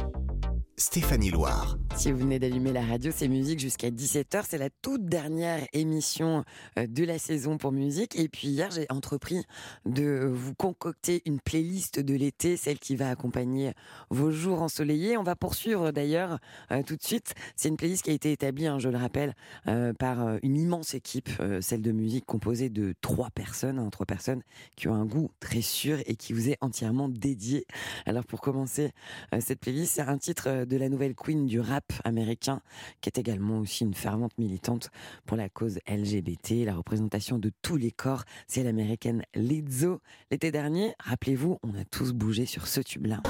Stéphanie 0.78 1.30
Loire. 1.30 1.76
Si 1.96 2.11
vous 2.11 2.18
venez 2.18 2.38
d'allumer 2.38 2.72
la 2.72 2.82
radio, 2.82 3.12
c'est 3.14 3.28
musique 3.28 3.61
jusqu'à 3.61 3.90
17h. 3.90 4.44
C'est 4.48 4.58
la 4.58 4.70
toute 4.70 5.04
dernière 5.04 5.61
émission 5.74 6.44
euh, 6.78 6.87
de 6.87 7.04
la 7.04 7.18
saison 7.18 7.58
pour 7.58 7.72
musique. 7.72 8.18
Et 8.18 8.28
puis 8.28 8.48
hier, 8.48 8.70
j'ai 8.70 8.87
entrepris 8.88 9.44
de 9.85 10.24
vous 10.32 10.54
concocter 10.54 11.22
une 11.26 11.40
playlist 11.40 12.00
de 12.00 12.14
l'été, 12.14 12.56
celle 12.56 12.78
qui 12.78 12.96
va 12.96 13.11
accompagner 13.11 13.72
vos 14.08 14.30
jours 14.30 14.62
ensoleillés. 14.62 15.18
On 15.18 15.22
va 15.22 15.37
poursuivre 15.37 15.90
d'ailleurs 15.90 16.38
euh, 16.70 16.82
tout 16.82 16.96
de 16.96 17.02
suite. 17.02 17.35
C'est 17.54 17.68
une 17.68 17.76
playlist 17.76 18.04
qui 18.04 18.11
a 18.11 18.14
été 18.14 18.32
établie, 18.32 18.66
hein, 18.66 18.78
je 18.78 18.88
le 18.88 18.96
rappelle, 18.96 19.35
euh, 19.68 19.92
par 19.92 20.38
une 20.42 20.56
immense 20.56 20.94
équipe, 20.94 21.28
celle 21.61 21.82
de 21.82 21.92
musique 21.92 22.24
composée 22.24 22.70
de 22.70 22.94
trois 23.00 23.30
personnes, 23.30 23.78
hein, 23.78 23.90
trois 23.90 24.06
personnes 24.06 24.42
qui 24.76 24.88
ont 24.88 24.94
un 24.94 25.04
goût 25.04 25.30
très 25.38 25.61
sûr 25.61 25.98
et 26.06 26.16
qui 26.16 26.32
vous 26.32 26.48
est 26.48 26.56
entièrement 26.61 27.08
dédié. 27.08 27.66
Alors 28.06 28.24
pour 28.24 28.40
commencer 28.40 28.92
cette 29.40 29.61
playlist, 29.61 29.94
c'est 29.94 30.02
un 30.02 30.18
titre 30.18 30.62
de 30.66 30.77
la 30.77 30.88
nouvelle 30.88 31.14
queen 31.14 31.46
du 31.46 31.61
rap 31.61 31.92
américain, 32.05 32.61
qui 33.01 33.09
est 33.09 33.18
également 33.18 33.59
aussi 33.59 33.85
une 33.85 33.94
fervente 33.94 34.37
militante 34.38 34.90
pour 35.27 35.37
la 35.37 35.48
cause 35.48 35.79
LGBT, 35.88 36.64
la 36.64 36.75
représentation 36.75 37.38
de 37.38 37.51
tous 37.62 37.77
les 37.77 37.90
corps. 37.90 38.25
C'est 38.46 38.62
l'américaine 38.62 39.22
Lizzo. 39.35 40.01
L'été 40.31 40.51
dernier, 40.51 40.94
rappelez-vous, 41.01 41.59
on 41.62 41.75
a 41.75 41.85
tous 41.85 42.12
bougé 42.12 42.46
sur 42.46 42.66
ce 42.66 42.81
tube-là. 42.81 43.22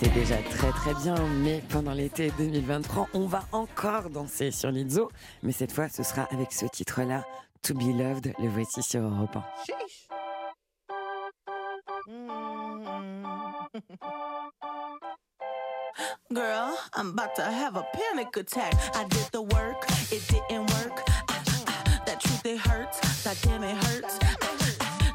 C'était 0.00 0.10
déjà 0.10 0.38
très 0.38 0.72
très 0.72 0.92
bien, 0.94 1.14
mais 1.44 1.62
pendant 1.68 1.92
l'été 1.92 2.32
2023, 2.36 3.10
on 3.14 3.26
va 3.26 3.44
encore 3.52 4.10
danser 4.10 4.50
sur 4.50 4.72
l'Izzo, 4.72 5.08
mais 5.44 5.52
cette 5.52 5.70
fois 5.70 5.88
ce 5.88 6.02
sera 6.02 6.22
avec 6.32 6.52
ce 6.52 6.66
titre-là, 6.66 7.24
To 7.62 7.74
Be 7.74 7.96
Loved, 7.96 8.32
le 8.40 8.48
voici 8.48 8.82
sur 8.82 9.02
Europe 9.02 9.36
1. 9.36 9.44
Chiche. 9.64 10.08
Girl, 16.34 16.76
I'm 16.94 17.10
about 17.10 17.36
to 17.36 17.42
have 17.42 17.76
a 17.76 17.86
panic 17.94 18.36
attack. 18.36 18.74
I 18.96 19.04
did 19.04 19.28
the 19.30 19.42
work, 19.42 19.86
it 20.10 20.26
didn't 20.26 20.68
work. 20.72 21.04
Ah, 21.28 21.40
ah, 21.68 22.02
that 22.04 22.18
truth, 22.20 22.44
it 22.44 22.58
hurts. 22.58 22.98
That 23.22 23.40
damn, 23.42 23.62
it 23.62 23.76
hurts. 23.76 24.18
Ah, 24.24 24.36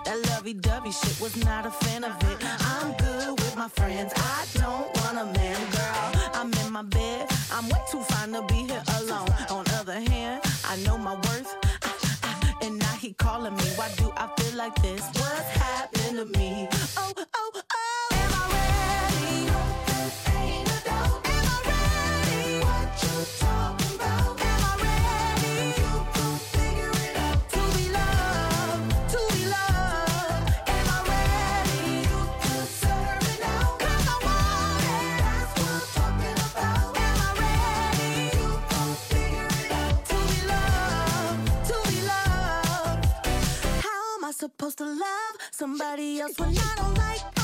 that 0.05 0.25
lovey 0.29 0.53
dovey 0.53 0.91
shit 0.91 1.19
was 1.19 1.35
not 1.43 1.65
a 1.65 1.71
fan 1.71 2.05
of 2.05 2.15
it. 2.31 2.37
I'm 2.61 2.93
good. 2.95 3.38
my 3.59 3.67
friends. 3.67 4.13
I 4.15 4.45
don't 4.53 4.87
want 4.99 5.17
a 5.17 5.25
man, 5.37 5.59
girl. 5.71 6.31
I'm 6.33 6.53
in 6.65 6.71
my 6.71 6.81
bed. 6.81 7.27
I'm 7.51 7.67
way 7.67 7.81
too 7.91 7.99
fine 8.03 8.31
to 8.31 8.41
be 8.43 8.59
here 8.71 8.81
alone. 8.99 9.27
On 9.51 9.65
other 9.79 9.99
hand, 9.99 10.41
I 10.63 10.77
know 10.85 10.97
my 10.97 11.15
worth. 11.15 11.53
And 12.61 12.79
now 12.79 12.95
he 13.03 13.11
calling 13.11 13.53
me. 13.57 13.67
Why 13.75 13.89
do 13.97 14.13
I 14.15 14.29
feel 14.37 14.57
like 14.57 14.81
this? 14.81 15.01
What's 15.19 15.49
happened 15.65 16.15
to 16.19 16.39
me? 16.39 16.69
Oh, 16.95 17.11
oh, 17.35 17.61
supposed 44.39 44.77
to 44.77 44.85
love 44.85 45.35
somebody 45.51 46.21
else 46.21 46.39
when 46.39 46.57
I 46.57 46.73
don't 46.77 46.97
like 46.97 47.38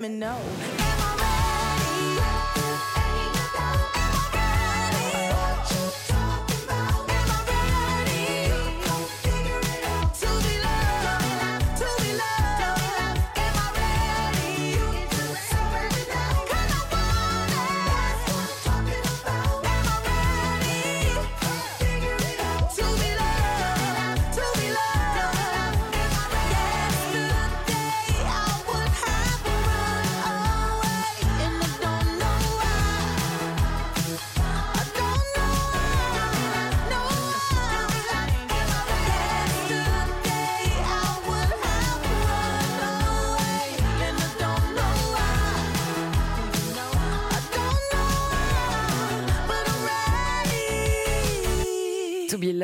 let 0.00 0.10
me 0.10 0.16
know. 0.16 0.38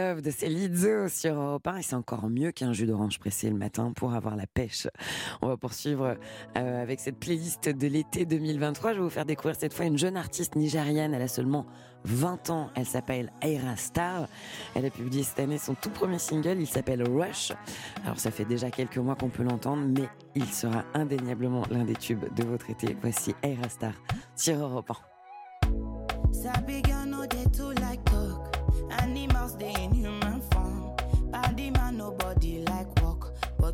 Love 0.05 0.21
de 0.21 0.31
Célizzo 0.31 1.09
sur 1.09 1.35
Europe 1.35 1.67
1 1.67 1.77
et 1.77 1.83
c'est 1.83 1.95
encore 1.95 2.29
mieux 2.29 2.53
qu'un 2.53 2.75
jus 2.75 2.85
d'orange 2.85 3.19
pressé 3.19 3.49
le 3.49 3.57
matin 3.57 3.93
pour 3.97 4.12
avoir 4.12 4.37
la 4.37 4.47
pêche. 4.47 4.87
On 5.40 5.49
va 5.49 5.57
poursuivre 5.57 6.19
euh, 6.59 6.83
avec 6.83 7.01
cette 7.01 7.19
playlist 7.19 7.71
de 7.71 7.87
l'été 7.87 8.27
2023. 8.27 8.93
Je 8.93 8.99
vais 8.99 9.03
vous 9.03 9.09
faire 9.09 9.25
découvrir 9.25 9.57
cette 9.57 9.73
fois 9.73 9.87
une 9.87 9.97
jeune 9.97 10.19
artiste 10.19 10.57
nigériane. 10.57 11.14
Elle 11.14 11.23
a 11.23 11.29
seulement 11.29 11.64
20 12.05 12.51
ans. 12.51 12.71
Elle 12.75 12.85
s'appelle 12.85 13.33
Aira 13.40 13.77
Star. 13.77 14.29
Elle 14.75 14.85
a 14.85 14.90
publié 14.90 15.23
cette 15.23 15.40
année 15.40 15.57
son 15.57 15.75
tout 15.75 15.90
premier 15.90 16.19
single. 16.19 16.59
Il 16.61 16.67
s'appelle 16.67 17.03
Rush. 17.03 17.53
Alors 18.05 18.19
ça 18.19 18.31
fait 18.31 18.45
déjà 18.45 18.71
quelques 18.71 18.99
mois 18.99 19.14
qu'on 19.14 19.31
peut 19.31 19.43
l'entendre, 19.43 19.85
mais 19.87 20.09
il 20.35 20.45
sera 20.45 20.85
indéniablement 20.93 21.62
l'un 21.71 21.85
des 21.85 21.97
tubes 21.97 22.25
de 22.35 22.45
votre 22.45 22.69
été. 22.69 22.95
Voici 23.01 23.35
Aira 23.43 23.71
Star 23.71 23.95
sur 24.37 24.59
Europe 24.59 24.90
1. 24.90 24.97
Animals, 28.90 29.57
they 29.57 29.75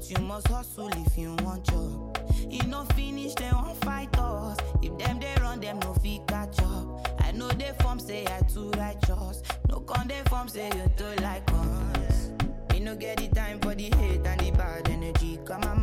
But 0.00 0.18
you 0.18 0.24
must 0.24 0.48
hustle 0.48 0.88
if 0.88 1.18
you 1.18 1.36
want 1.42 1.64
job. 1.64 2.18
You 2.48 2.62
no 2.62 2.84
finish, 2.96 3.34
they 3.34 3.50
won't 3.52 3.76
fight 3.84 4.18
us. 4.18 4.56
If 4.80 4.96
them 4.96 5.20
they 5.20 5.34
run, 5.42 5.60
them 5.60 5.78
no 5.80 5.92
fit 5.92 6.26
catch 6.26 6.58
up. 6.62 7.20
I 7.22 7.32
know 7.32 7.48
they 7.48 7.72
form 7.80 8.00
say 8.00 8.24
I 8.26 8.40
too 8.50 8.70
righteous. 8.78 9.42
No 9.68 9.80
con 9.80 10.08
they 10.08 10.22
form 10.30 10.48
say 10.48 10.68
you 10.68 10.90
too 10.96 11.22
like 11.22 11.46
us. 11.52 12.30
You 12.72 12.80
no 12.80 12.96
get 12.96 13.18
the 13.18 13.28
time 13.28 13.60
for 13.60 13.74
the 13.74 13.94
hate 13.94 14.26
and 14.26 14.40
the 14.40 14.50
bad 14.52 14.88
energy. 14.88 15.38
Come 15.44 15.64
on, 15.64 15.79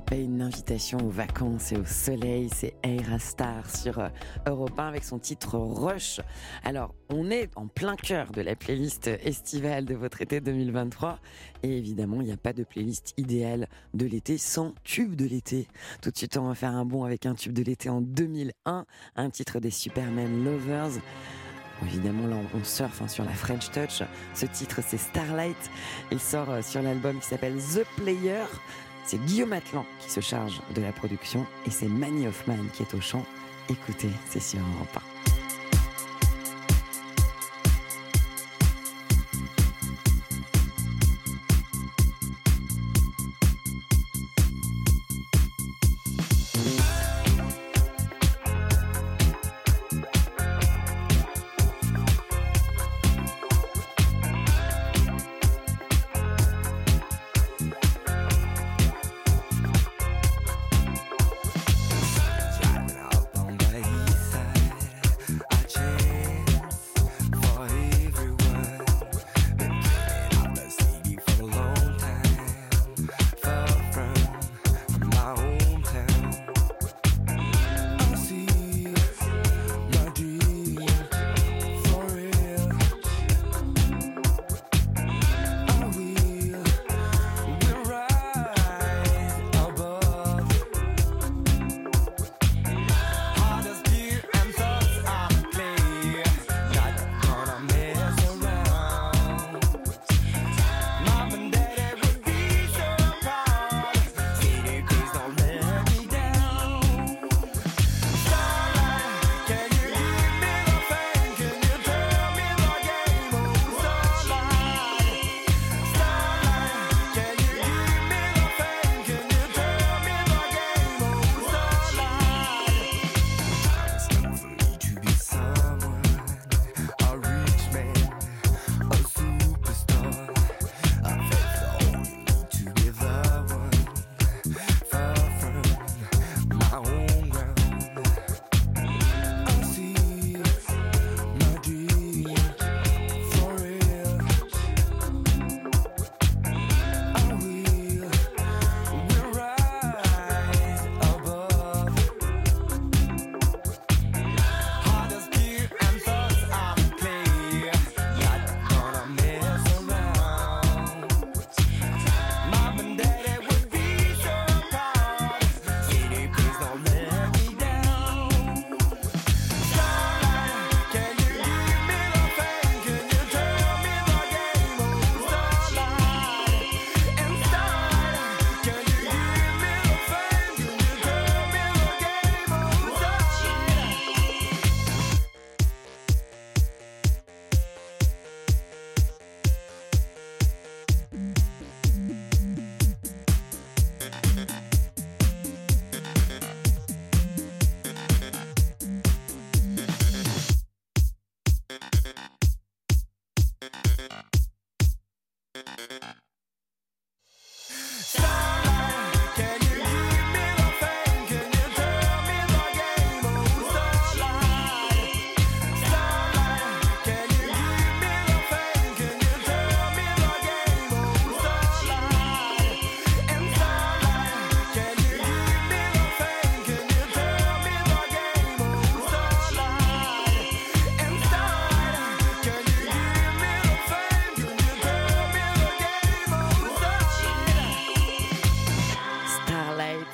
pas 0.00 0.16
une 0.16 0.42
invitation 0.42 0.98
aux 0.98 1.08
vacances 1.08 1.72
et 1.72 1.76
au 1.76 1.84
soleil, 1.84 2.50
c'est 2.54 2.74
Aira 2.82 3.18
Star 3.18 3.68
sur 3.68 3.98
euh, 3.98 4.08
Europe 4.46 4.78
1 4.78 4.88
avec 4.88 5.04
son 5.04 5.18
titre 5.18 5.56
Rush. 5.56 6.20
Alors, 6.64 6.94
on 7.10 7.30
est 7.30 7.50
en 7.56 7.68
plein 7.68 7.96
cœur 7.96 8.30
de 8.32 8.40
la 8.40 8.54
playlist 8.54 9.06
estivale 9.06 9.84
de 9.84 9.94
votre 9.94 10.20
été 10.20 10.40
2023. 10.40 11.18
Et 11.62 11.76
évidemment, 11.78 12.20
il 12.20 12.26
n'y 12.26 12.32
a 12.32 12.36
pas 12.36 12.52
de 12.52 12.64
playlist 12.64 13.14
idéale 13.16 13.68
de 13.94 14.06
l'été 14.06 14.38
sans 14.38 14.74
tube 14.84 15.14
de 15.16 15.24
l'été. 15.24 15.68
Tout 16.02 16.10
de 16.10 16.16
suite, 16.16 16.36
on 16.36 16.48
va 16.48 16.54
faire 16.54 16.74
un 16.74 16.84
bond 16.84 17.04
avec 17.04 17.26
un 17.26 17.34
tube 17.34 17.52
de 17.52 17.62
l'été 17.62 17.88
en 17.88 18.00
2001, 18.00 18.84
un 19.16 19.30
titre 19.30 19.58
des 19.60 19.70
Superman 19.70 20.44
Lovers. 20.44 21.00
Évidemment, 21.82 22.26
là, 22.26 22.36
on 22.54 22.64
surfe 22.64 23.02
hein, 23.02 23.08
sur 23.08 23.24
la 23.24 23.32
French 23.32 23.70
Touch. 23.70 24.02
Ce 24.34 24.46
titre, 24.46 24.80
c'est 24.86 24.98
Starlight. 24.98 25.70
Il 26.10 26.18
sort 26.18 26.50
euh, 26.50 26.62
sur 26.62 26.82
l'album 26.82 27.18
qui 27.20 27.26
s'appelle 27.26 27.56
The 27.56 27.84
Player. 27.96 28.44
C'est 29.08 29.24
Guillaume 29.24 29.54
Atlan 29.54 29.86
qui 30.00 30.10
se 30.10 30.20
charge 30.20 30.60
de 30.74 30.82
la 30.82 30.92
production 30.92 31.46
et 31.64 31.70
c'est 31.70 31.88
Manny 31.88 32.26
Hoffman 32.26 32.58
qui 32.74 32.82
est 32.82 32.92
au 32.92 33.00
chant. 33.00 33.24
Écoutez, 33.70 34.10
c'est 34.28 34.38
sur 34.38 34.58
Europe 34.58 34.98
1. 35.14 35.17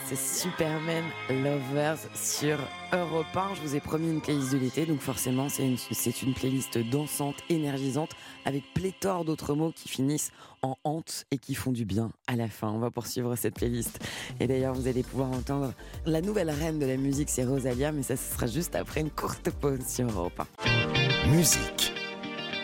C'est 0.06 0.18
Superman 0.18 1.04
Lovers 1.30 1.98
sur 2.14 2.58
Europe 2.92 3.26
1. 3.34 3.54
Je 3.54 3.60
vous 3.62 3.76
ai 3.76 3.80
promis 3.80 4.10
une 4.10 4.20
playlist 4.20 4.52
de 4.52 4.58
l'été, 4.58 4.86
donc 4.86 5.00
forcément 5.00 5.48
c'est 5.48 5.64
une, 5.64 6.34
playlist 6.34 6.78
dansante, 6.78 7.36
énergisante, 7.48 8.10
avec 8.44 8.62
pléthore 8.74 9.24
d'autres 9.24 9.54
mots 9.54 9.72
qui 9.74 9.88
finissent 9.88 10.32
en 10.62 10.76
hante 10.84 11.24
et 11.30 11.38
qui 11.38 11.54
font 11.54 11.72
du 11.72 11.84
bien 11.84 12.10
à 12.26 12.36
la 12.36 12.48
fin. 12.48 12.68
On 12.68 12.78
va 12.78 12.90
poursuivre 12.90 13.34
cette 13.36 13.54
playlist. 13.54 13.98
Et 14.40 14.46
d'ailleurs, 14.46 14.74
vous 14.74 14.88
allez 14.88 15.02
pouvoir 15.02 15.30
entendre 15.30 15.72
la 16.06 16.20
nouvelle 16.20 16.50
reine 16.50 16.78
de 16.78 16.86
la 16.86 16.96
musique, 16.96 17.30
c'est 17.30 17.44
Rosalia, 17.44 17.92
mais 17.92 18.02
ça 18.02 18.16
ce 18.16 18.34
sera 18.34 18.46
juste 18.46 18.74
après 18.74 19.00
une 19.00 19.10
courte 19.10 19.50
pause 19.50 19.86
sur 19.86 20.06
Europe 20.08 20.42
1. 21.24 21.28
Musique. 21.28 21.92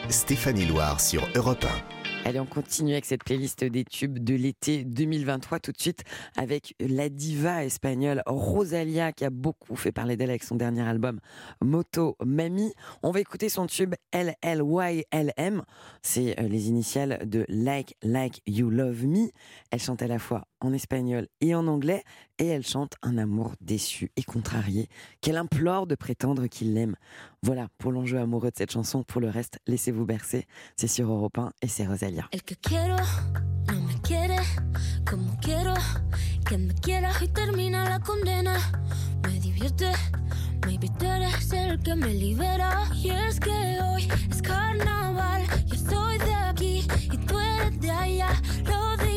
Stéphanie 0.09 0.67
Loire 0.67 1.01
sur 1.01 1.27
Europe 1.35 1.65
1. 1.97 2.00
Allez, 2.25 2.39
on 2.39 2.47
continue 2.47 2.93
avec 2.93 3.07
cette 3.07 3.25
playlist 3.25 3.65
des 3.65 3.85
tubes 3.85 4.19
de 4.19 4.35
l'été 4.35 4.85
2023 4.85 5.59
tout 5.59 5.73
de 5.73 5.81
suite 5.81 6.05
avec 6.37 6.75
la 6.79 7.09
diva 7.09 7.65
espagnole 7.65 8.23
Rosalia 8.27 9.13
qui 9.13 9.25
a 9.25 9.31
beaucoup 9.31 9.75
fait 9.75 9.91
parler 9.91 10.17
d'elle 10.17 10.31
avec 10.31 10.45
son 10.45 10.55
dernier 10.55 10.83
album 10.83 11.19
Moto 11.61 12.17
Mami. 12.25 12.73
On 13.03 13.11
va 13.11 13.21
écouter 13.21 13.49
son 13.49 13.67
tube 13.67 13.95
LLYLM. 14.13 15.65
C'est 16.03 16.39
euh, 16.39 16.47
les 16.47 16.69
initiales 16.69 17.29
de 17.29 17.45
Like 17.49 17.97
Like 18.03 18.43
You 18.47 18.71
Love 18.71 19.07
Me. 19.07 19.31
Elle 19.71 19.81
chante 19.81 20.03
à 20.03 20.07
la 20.07 20.19
fois 20.19 20.45
en 20.61 20.73
espagnol 20.73 21.27
et 21.41 21.55
en 21.55 21.67
anglais 21.67 22.05
et 22.39 22.47
elle 22.47 22.67
chante 22.67 22.95
un 23.03 23.19
amour 23.19 23.55
déçu 23.61 24.11
et 24.17 24.23
contrarié 24.23 24.89
qu'elle 25.21 25.37
implore 25.37 25.87
de 25.87 25.95
prétendre 25.95 26.47
qu'il 26.47 26.75
l'aime. 26.75 26.97
Voilà 27.43 27.69
pour 27.79 27.93
l'enjeu 27.93 28.19
amoureux 28.19 28.51
de 28.51 28.57
cette 28.57 28.73
chanson. 28.73 29.03
Pour 29.03 29.21
le 29.21 29.29
reste, 29.29 29.59
laissez-vous 29.67 30.05
bercer. 30.05 30.47
C'est 30.77 30.87
sur 30.87 31.11
Europe 31.11 31.39
1 31.39 31.53
et 31.63 31.69
c'est 31.69 31.87
El 32.03 32.43
que 32.45 32.57
quiero 32.57 32.97
no 33.67 33.81
me 33.83 34.01
quiere 34.01 34.39
como 35.05 35.39
quiero 35.39 35.75
que 36.49 36.57
me 36.57 36.75
quiera 36.75 37.13
y 37.21 37.29
termina 37.29 37.87
la 37.91 38.01
condena. 38.01 38.57
Me 39.23 39.39
divierte, 39.39 39.93
maybe 40.65 40.89
tú 40.99 41.05
eres 41.05 41.53
el 41.53 41.79
que 41.81 41.95
me 41.95 42.15
libera. 42.15 42.89
Y 42.95 43.11
es 43.11 43.39
que 43.39 43.79
hoy 43.83 44.09
es 44.31 44.41
carnaval, 44.41 45.43
yo 45.67 45.75
estoy 45.75 46.17
de 46.17 46.33
aquí 46.33 46.89
y 47.13 47.19
tú 47.19 47.39
eres 47.39 47.79
de 47.79 47.91
allá. 47.91 48.31
Lo 48.65 48.97
diré 48.97 49.10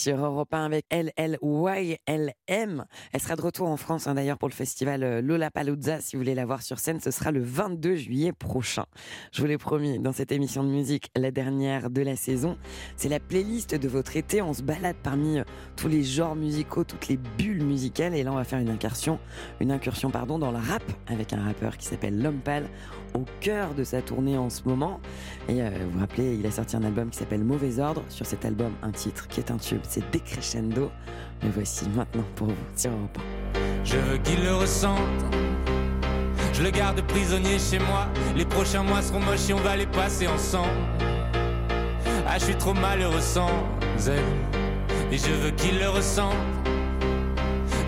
sur 0.00 0.24
Europe 0.24 0.54
1 0.54 0.64
avec 0.64 0.86
LLYLM. 0.90 2.84
Elle 3.12 3.20
sera 3.20 3.36
de 3.36 3.42
retour 3.42 3.68
en 3.68 3.76
France 3.76 4.06
hein, 4.06 4.14
d'ailleurs 4.14 4.38
pour 4.38 4.48
le 4.48 4.54
festival 4.54 5.02
euh, 5.02 5.20
Lollapalooza. 5.20 6.00
Si 6.00 6.16
vous 6.16 6.22
voulez 6.22 6.34
la 6.34 6.46
voir 6.46 6.62
sur 6.62 6.78
scène, 6.78 7.00
ce 7.00 7.10
sera 7.10 7.30
le 7.30 7.42
22 7.42 7.96
juillet 7.96 8.32
prochain. 8.32 8.86
Je 9.30 9.42
vous 9.42 9.46
l'ai 9.46 9.58
promis 9.58 9.98
dans 9.98 10.12
cette 10.12 10.32
émission 10.32 10.64
de 10.64 10.70
musique, 10.70 11.10
la 11.16 11.30
dernière 11.30 11.90
de 11.90 12.00
la 12.00 12.16
saison. 12.16 12.56
C'est 12.96 13.10
la 13.10 13.20
playlist 13.20 13.74
de 13.74 13.88
votre 13.88 14.16
été. 14.16 14.40
On 14.40 14.54
se 14.54 14.62
balade 14.62 14.96
parmi 15.02 15.38
euh, 15.38 15.44
tous 15.76 15.88
les 15.88 16.02
genres 16.02 16.34
musicaux, 16.34 16.84
toutes 16.84 17.08
les 17.08 17.18
bulles 17.18 17.62
musicales. 17.62 18.14
Et 18.14 18.22
là, 18.22 18.32
on 18.32 18.36
va 18.36 18.44
faire 18.44 18.58
une 18.58 18.70
incursion, 18.70 19.18
une 19.60 19.70
incursion 19.70 20.10
pardon, 20.10 20.38
dans 20.38 20.50
le 20.50 20.58
rap 20.58 20.82
avec 21.08 21.34
un 21.34 21.44
rappeur 21.44 21.76
qui 21.76 21.86
s'appelle 21.86 22.22
L'Homme 22.22 22.40
Pâle 22.40 22.70
au 23.14 23.24
cœur 23.40 23.74
de 23.74 23.84
sa 23.84 24.02
tournée 24.02 24.36
en 24.36 24.50
ce 24.50 24.62
moment. 24.64 25.00
Et 25.48 25.62
euh, 25.62 25.70
vous 25.84 25.92
vous 25.92 26.00
rappelez, 26.00 26.36
il 26.36 26.46
a 26.46 26.50
sorti 26.50 26.76
un 26.76 26.84
album 26.84 27.10
qui 27.10 27.18
s'appelle 27.18 27.44
Mauvais 27.44 27.78
Ordre. 27.78 28.02
Sur 28.08 28.26
cet 28.26 28.44
album, 28.44 28.72
un 28.82 28.90
titre 28.90 29.28
qui 29.28 29.40
est 29.40 29.50
un 29.50 29.56
tube, 29.56 29.80
c'est 29.82 30.08
Decrescendo. 30.12 30.90
Le 31.42 31.50
voici 31.50 31.88
maintenant 31.90 32.24
pour 32.36 32.48
vous 32.48 32.54
sur 32.76 32.90
Europe 32.90 33.18
1. 33.54 33.84
Je 33.84 33.96
veux 33.96 34.18
qu'il 34.18 34.42
le 34.44 34.54
ressente. 34.54 34.98
Je 36.52 36.62
le 36.62 36.70
garde 36.70 37.00
prisonnier 37.02 37.58
chez 37.58 37.78
moi. 37.78 38.06
Les 38.36 38.44
prochains 38.44 38.82
mois 38.82 39.02
seront 39.02 39.20
moches 39.20 39.48
et 39.48 39.54
on 39.54 39.60
va 39.60 39.76
les 39.76 39.86
passer 39.86 40.26
ensemble. 40.26 40.68
Ah, 42.28 42.38
je 42.38 42.44
suis 42.44 42.54
trop 42.54 42.74
malheureux 42.74 43.20
sans 43.20 43.50
elle. 44.06 45.10
Et 45.10 45.18
je 45.18 45.32
veux 45.32 45.50
qu'il 45.50 45.78
le 45.78 45.88
ressente. 45.88 46.36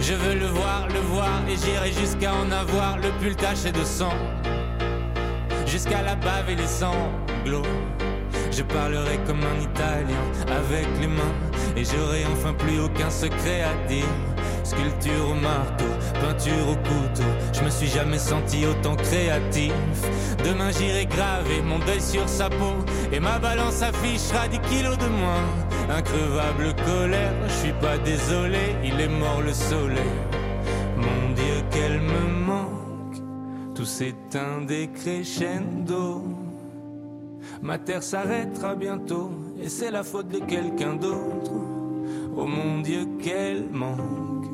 Je 0.00 0.14
veux 0.14 0.34
le 0.34 0.46
voir, 0.46 0.88
le 0.88 1.00
voir. 1.00 1.42
Et 1.48 1.56
j'irai 1.56 1.92
jusqu'à 1.92 2.34
en 2.34 2.50
avoir 2.50 2.98
le 2.98 3.10
pull 3.20 3.36
taché 3.36 3.70
de 3.70 3.84
sang. 3.84 4.14
Jusqu'à 5.72 6.02
la 6.02 6.16
bave 6.16 6.50
et 6.50 6.54
les 6.54 6.66
sanglots. 6.66 7.66
Je 8.50 8.62
parlerai 8.62 9.18
comme 9.26 9.40
un 9.40 9.62
Italien 9.62 10.22
avec 10.46 10.86
les 11.00 11.06
mains 11.06 11.32
et 11.74 11.82
j'aurai 11.82 12.26
enfin 12.30 12.52
plus 12.52 12.78
aucun 12.78 13.08
secret 13.08 13.62
à 13.62 13.88
dire. 13.88 14.04
Sculpture 14.64 15.30
au 15.30 15.34
marteau, 15.34 15.86
peinture 16.20 16.68
au 16.68 16.74
couteau, 16.74 17.26
je 17.54 17.62
me 17.62 17.70
suis 17.70 17.86
jamais 17.86 18.18
senti 18.18 18.66
autant 18.66 18.96
créatif. 18.96 19.72
Demain 20.44 20.72
j'irai 20.72 21.06
graver 21.06 21.62
mon 21.64 21.78
deuil 21.78 22.02
sur 22.02 22.28
sa 22.28 22.50
peau 22.50 22.76
et 23.10 23.18
ma 23.18 23.38
balance 23.38 23.80
affichera 23.80 24.48
10 24.48 24.58
kilos 24.68 24.98
de 24.98 25.06
moins. 25.06 25.46
Increvable 25.88 26.74
colère, 26.84 27.32
je 27.48 27.54
suis 27.54 27.72
pas 27.80 27.96
désolé, 27.96 28.76
il 28.84 29.00
est 29.00 29.08
mort 29.08 29.40
le 29.40 29.54
soleil. 29.54 30.31
Tout 33.82 33.86
s'éteint 33.86 34.60
des 34.60 34.86
crescendo. 34.94 36.22
Ma 37.62 37.78
terre 37.78 38.04
s'arrêtera 38.04 38.76
bientôt 38.76 39.32
et 39.60 39.68
c'est 39.68 39.90
la 39.90 40.04
faute 40.04 40.28
de 40.28 40.38
quelqu'un 40.38 40.94
d'autre. 40.94 41.50
Oh 42.36 42.46
mon 42.46 42.80
Dieu, 42.80 43.08
quel 43.20 43.68
manque! 43.72 44.46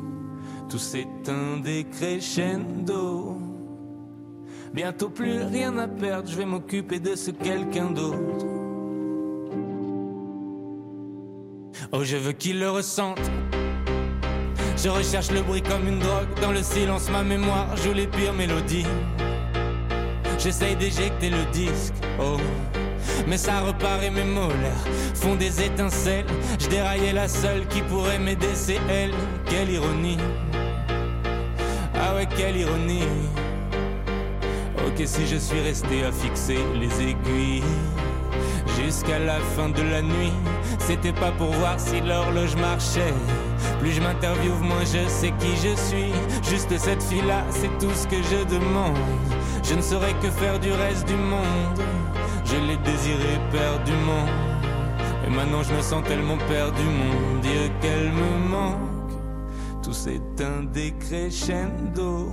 Tout 0.67 0.79
s'éteint 0.79 1.57
des 1.63 1.83
crescendo. 1.83 3.37
Bientôt 4.73 5.09
plus 5.09 5.43
rien 5.43 5.77
à 5.77 5.87
perdre, 5.87 6.27
je 6.27 6.35
vais 6.35 6.45
m'occuper 6.45 6.99
de 6.99 7.13
ce 7.13 7.29
quelqu'un 7.29 7.91
d'autre. 7.91 8.47
Oh, 11.91 12.03
je 12.03 12.17
veux 12.17 12.33
qu'il 12.33 12.59
le 12.59 12.71
ressente. 12.71 13.29
Je 14.81 14.87
recherche 14.87 15.29
le 15.31 15.41
bruit 15.41 15.61
comme 15.61 15.87
une 15.87 15.99
drogue. 15.99 16.27
Dans 16.41 16.53
le 16.53 16.63
silence, 16.63 17.09
ma 17.09 17.21
mémoire 17.21 17.75
joue 17.75 17.91
les 17.91 18.07
pires 18.07 18.33
mélodies. 18.33 18.85
J'essaye 20.37 20.77
d'éjecter 20.77 21.29
le 21.29 21.43
disque, 21.51 21.93
oh. 22.17 22.37
Mais 23.27 23.37
ça 23.37 23.59
repart 23.59 24.01
et 24.01 24.09
mes 24.09 24.23
molaires 24.23 24.85
font 25.13 25.35
des 25.35 25.63
étincelles. 25.63 26.25
Je 26.59 26.67
déraillais 26.67 27.11
la 27.11 27.27
seule 27.27 27.67
qui 27.67 27.81
pourrait 27.81 28.19
m'aider, 28.19 28.53
c'est 28.53 28.79
elle. 28.89 29.11
Quelle 29.45 29.69
ironie. 29.69 30.17
Ah 31.93 32.15
ouais, 32.15 32.27
quelle 32.37 32.55
ironie. 32.55 33.03
Ok, 34.87 35.03
si 35.05 35.27
je 35.27 35.35
suis 35.35 35.59
resté 35.59 36.05
à 36.05 36.11
fixer 36.13 36.59
les 36.79 37.09
aiguilles 37.09 37.63
jusqu'à 38.81 39.19
la 39.19 39.39
fin 39.55 39.69
de 39.69 39.81
la 39.81 40.01
nuit, 40.01 40.33
c'était 40.79 41.13
pas 41.13 41.31
pour 41.31 41.51
voir 41.51 41.79
si 41.79 42.01
l'horloge 42.01 42.55
marchait. 42.55 43.13
Plus 43.79 43.91
je 43.91 44.01
m'interviewe, 44.01 44.59
moins 44.61 44.85
je 44.85 45.07
sais 45.07 45.33
qui 45.39 45.55
je 45.57 45.75
suis. 45.75 46.11
Juste 46.49 46.77
cette 46.77 47.03
fille-là, 47.03 47.43
c'est 47.49 47.77
tout 47.79 47.93
ce 47.93 48.07
que 48.07 48.21
je 48.23 48.43
demande. 48.55 48.97
Je 49.63 49.75
ne 49.75 49.81
saurais 49.81 50.13
que 50.21 50.29
faire 50.29 50.59
du 50.59 50.71
reste 50.71 51.07
du 51.07 51.15
monde. 51.15 51.79
Je 52.45 52.55
l'ai 52.55 52.77
désiré 52.77 53.39
perdument. 53.51 54.25
Et 55.25 55.29
maintenant 55.29 55.63
je 55.63 55.73
me 55.73 55.81
sens 55.81 56.03
tellement 56.03 56.37
perdu, 56.47 56.83
mon 56.83 57.39
Dieu, 57.41 57.69
qu'elle 57.81 58.11
me 58.11 58.49
manque. 58.49 59.11
Tout 59.83 59.93
s'éteint 59.93 60.63
décrescendo. 60.73 62.31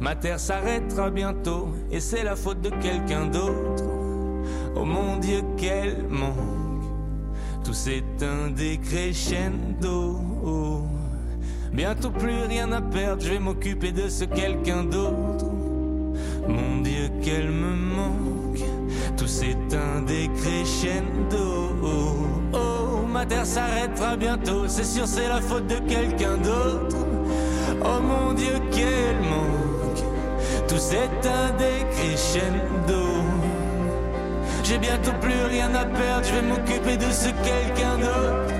Ma 0.00 0.14
terre 0.14 0.40
s'arrêtera 0.40 1.10
bientôt, 1.10 1.68
et 1.90 2.00
c'est 2.00 2.22
la 2.22 2.36
faute 2.36 2.60
de 2.60 2.70
quelqu'un 2.70 3.26
d'autre. 3.26 3.84
Oh 4.76 4.84
mon 4.84 5.16
Dieu, 5.18 5.42
quel 5.56 6.06
manque. 6.08 6.84
Tout 7.64 7.74
s'éteint 7.74 8.50
décrescendo. 8.54 10.18
Bientôt 11.72 12.10
plus 12.10 12.44
rien 12.48 12.72
à 12.72 12.80
perdre, 12.80 13.22
je 13.22 13.30
vais 13.30 13.38
m'occuper 13.38 13.92
de 13.92 14.08
ce 14.08 14.24
quelqu'un 14.24 14.84
d'autre. 14.84 15.46
Mon 16.48 16.80
Dieu, 16.82 17.10
qu'elle 17.22 17.50
me 17.50 17.74
manque. 17.76 18.64
Tout 19.16 19.26
s'éteint 19.26 20.02
décrescendo. 20.06 21.76
Oh, 22.52 23.06
ma 23.06 23.26
terre 23.26 23.46
s'arrêtera 23.46 24.16
bientôt, 24.16 24.66
c'est 24.66 24.84
sûr, 24.84 25.06
c'est 25.06 25.28
la 25.28 25.40
faute 25.40 25.66
de 25.66 25.78
quelqu'un 25.88 26.36
d'autre. 26.38 26.96
Oh 27.84 28.00
mon 28.02 28.32
Dieu, 28.32 28.54
quel 28.72 29.16
manque. 29.20 30.04
Tout 30.68 30.78
s'éteint 30.78 31.50
décrescendo. 31.58 33.19
J'ai 34.70 34.78
bientôt 34.78 35.10
plus 35.20 35.42
rien 35.48 35.74
à 35.74 35.84
perdre, 35.84 36.24
je 36.24 36.32
vais 36.32 36.42
m'occuper 36.42 36.96
de 36.96 37.10
ce 37.10 37.28
quelqu'un 37.42 37.98
d'autre. 37.98 38.54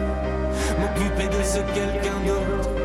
M'occuper 0.81 1.29
de 1.29 1.45
ce 1.45 1.59
quelqu'un 1.73 2.19
d'autre. 2.27 2.80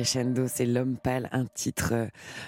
D'autre. 0.00 0.10
Décrescendo, 0.10 0.46
c'est 0.48 0.66
L'homme 0.66 0.96
pâle, 0.96 1.28
un 1.32 1.44
titre 1.46 1.92
euh, 1.92 2.06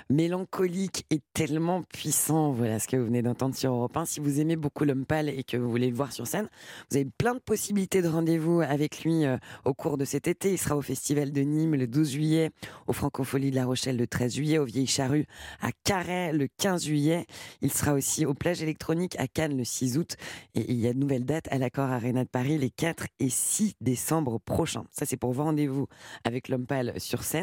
mélancolique 0.09 1.05
et 1.11 1.21
tellement 1.35 1.83
puissant. 1.83 2.53
Voilà 2.53 2.79
ce 2.79 2.89
que 2.89 2.97
vous 2.97 3.07
venez 3.07 3.23
d'entendre 3.23 3.55
sur 3.55 3.73
Europe 3.73 3.97
1. 3.97 4.05
Si 4.07 4.21
vous 4.21 4.41
aimez 4.41 4.57
beaucoup 4.57 4.85
L'homme 4.85 5.05
pâle 5.05 5.29
et 5.29 5.45
que 5.45 5.57
vous 5.57 5.71
voulez 5.71 5.89
le 5.89 5.97
voir 5.97 6.13
sur 6.13 6.27
scène, 6.27 6.49
vous 6.91 6.97
avez 6.97 7.09
plein 7.19 7.35
de 7.35 7.41
possibilités 7.41 8.01
de 8.01 8.09
rendez-vous 8.09 8.61
avec 8.61 9.05
lui 9.05 9.25
euh, 9.25 9.37
au 9.65 9.75
cours 9.75 9.99
de 9.99 10.05
cet 10.05 10.29
été. 10.29 10.53
Il 10.53 10.59
sera 10.59 10.77
au 10.77 10.83
Festival 10.83 11.33
de 11.33 11.41
Nîmes 11.43 11.75
le 11.75 11.87
12 11.87 12.13
juillet, 12.13 12.51
au 12.87 12.93
Francofolie 12.93 13.51
de 13.51 13.57
La 13.57 13.67
Rochelle 13.67 13.97
le 13.97 14.07
13 14.07 14.35
juillet, 14.35 14.59
au 14.59 14.65
Vieilles 14.65 14.87
Charrues 14.87 15.27
à 15.61 15.71
Carhaix 15.85 16.33
le 16.33 16.49
15 16.59 16.85
juillet. 16.85 17.27
Il 17.61 17.73
sera 17.73 17.93
aussi 17.93 18.25
au 18.25 18.35
Plage 18.35 18.63
électronique 18.63 19.17
à 19.19 19.27
Cannes 19.27 19.57
le 19.57 19.65
6 19.65 19.99
août. 19.99 20.17
Et 20.55 20.71
il 20.71 20.79
y 20.79 20.87
a 20.87 20.93
de 20.93 20.99
nouvelles 20.99 21.25
dates 21.25 21.49
à 21.51 21.59
l'Accord 21.59 21.91
Arena 21.91 22.25
de 22.25 22.29
Paris 22.29 22.59
les 22.59 22.71
4 22.71 23.07
et 23.21 23.29
6 23.29 23.75
décembre 23.81 24.39
prochains. 24.39 24.85
Ça, 24.91 25.07
c'est 25.07 25.17
pour 25.17 25.33
rendez-vous 25.43 25.87
avec 26.25 26.49
L'homme 26.49 26.67
pâle 26.67 26.95
sur 26.99 27.23
scène. 27.23 27.42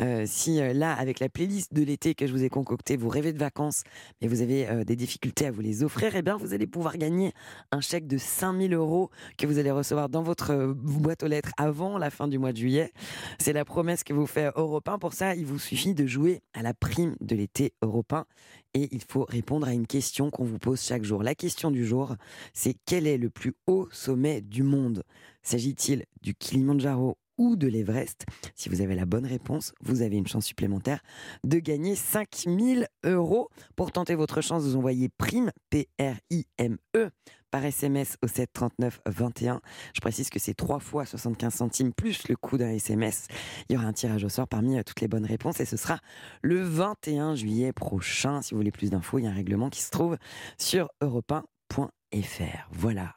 Euh, 0.00 0.24
si 0.26 0.60
euh, 0.60 0.72
là, 0.72 0.92
avec 0.92 1.20
la 1.20 1.28
playlist 1.28 1.72
de 1.72 1.82
l'été 1.82 2.14
que 2.14 2.26
je 2.26 2.32
vous 2.32 2.44
ai 2.44 2.48
concoctée, 2.48 2.96
vous 2.96 3.08
rêvez 3.08 3.32
de 3.32 3.38
vacances, 3.38 3.82
mais 4.20 4.28
vous 4.28 4.42
avez 4.42 4.68
euh, 4.68 4.84
des 4.84 4.96
difficultés 4.96 5.46
à 5.46 5.50
vous 5.50 5.60
les 5.60 5.82
offrir, 5.82 6.14
eh 6.16 6.22
bien, 6.22 6.36
vous 6.36 6.54
allez 6.54 6.66
pouvoir 6.66 6.96
gagner 6.96 7.32
un 7.70 7.80
chèque 7.80 8.06
de 8.06 8.18
5000 8.18 8.74
euros 8.74 9.10
que 9.38 9.46
vous 9.46 9.58
allez 9.58 9.70
recevoir 9.70 10.08
dans 10.08 10.22
votre 10.22 10.74
boîte 10.74 11.22
aux 11.22 11.28
lettres 11.28 11.52
avant 11.56 11.98
la 11.98 12.10
fin 12.10 12.28
du 12.28 12.38
mois 12.38 12.52
de 12.52 12.58
juillet. 12.58 12.92
C'est 13.38 13.52
la 13.52 13.64
promesse 13.64 14.04
que 14.04 14.12
vous 14.12 14.26
fait 14.26 14.50
Europe 14.56 14.88
1. 14.88 14.98
Pour 14.98 15.12
ça, 15.12 15.34
il 15.34 15.46
vous 15.46 15.58
suffit 15.58 15.94
de 15.94 16.06
jouer 16.06 16.42
à 16.52 16.62
la 16.62 16.74
prime 16.74 17.16
de 17.20 17.36
l'été 17.36 17.72
européen 17.82 18.26
et 18.74 18.88
il 18.92 19.02
faut 19.08 19.24
répondre 19.24 19.66
à 19.66 19.72
une 19.72 19.86
question 19.86 20.30
qu'on 20.30 20.44
vous 20.44 20.58
pose 20.58 20.82
chaque 20.82 21.04
jour. 21.04 21.22
La 21.22 21.34
question 21.34 21.70
du 21.70 21.86
jour, 21.86 22.16
c'est 22.52 22.74
quel 22.84 23.06
est 23.06 23.18
le 23.18 23.30
plus 23.30 23.54
haut 23.66 23.88
sommet 23.92 24.40
du 24.40 24.62
monde? 24.62 25.04
S'agit-il 25.42 26.04
du 26.22 26.34
Kilimandjaro 26.34 27.16
ou 27.38 27.56
de 27.56 27.66
l'Everest 27.66 28.26
Si 28.54 28.68
vous 28.68 28.80
avez 28.80 28.94
la 28.94 29.06
bonne 29.06 29.26
réponse, 29.26 29.72
vous 29.80 30.02
avez 30.02 30.16
une 30.16 30.26
chance 30.26 30.46
supplémentaire 30.46 31.00
de 31.44 31.58
gagner 31.58 31.94
5000 31.94 32.88
euros. 33.04 33.48
Pour 33.76 33.92
tenter 33.92 34.14
votre 34.14 34.40
chance, 34.40 34.62
vous 34.62 34.76
envoyez 34.76 35.08
prime, 35.08 35.50
P-R-I-M-E, 35.70 37.10
par 37.50 37.64
SMS 37.64 38.16
au 38.20 38.26
739 38.26 39.00
21. 39.06 39.60
Je 39.94 40.00
précise 40.00 40.28
que 40.28 40.40
c'est 40.40 40.54
3 40.54 40.80
fois 40.80 41.06
75 41.06 41.54
centimes 41.54 41.92
plus 41.92 42.26
le 42.28 42.34
coût 42.34 42.58
d'un 42.58 42.70
SMS. 42.70 43.28
Il 43.68 43.74
y 43.74 43.76
aura 43.76 43.86
un 43.86 43.92
tirage 43.92 44.24
au 44.24 44.28
sort 44.28 44.48
parmi 44.48 44.76
euh, 44.76 44.82
toutes 44.82 45.00
les 45.00 45.06
bonnes 45.06 45.24
réponses 45.24 45.60
et 45.60 45.64
ce 45.64 45.76
sera 45.76 46.00
le 46.42 46.62
21 46.62 47.36
juillet 47.36 47.72
prochain. 47.72 48.42
Si 48.42 48.54
vous 48.54 48.58
voulez 48.58 48.72
plus 48.72 48.90
d'infos, 48.90 49.18
il 49.18 49.24
y 49.24 49.26
a 49.28 49.30
un 49.30 49.34
règlement 49.34 49.70
qui 49.70 49.82
se 49.82 49.90
trouve 49.90 50.16
sur 50.58 50.88
europe1.fr. 51.00 52.68
Voilà. 52.72 53.14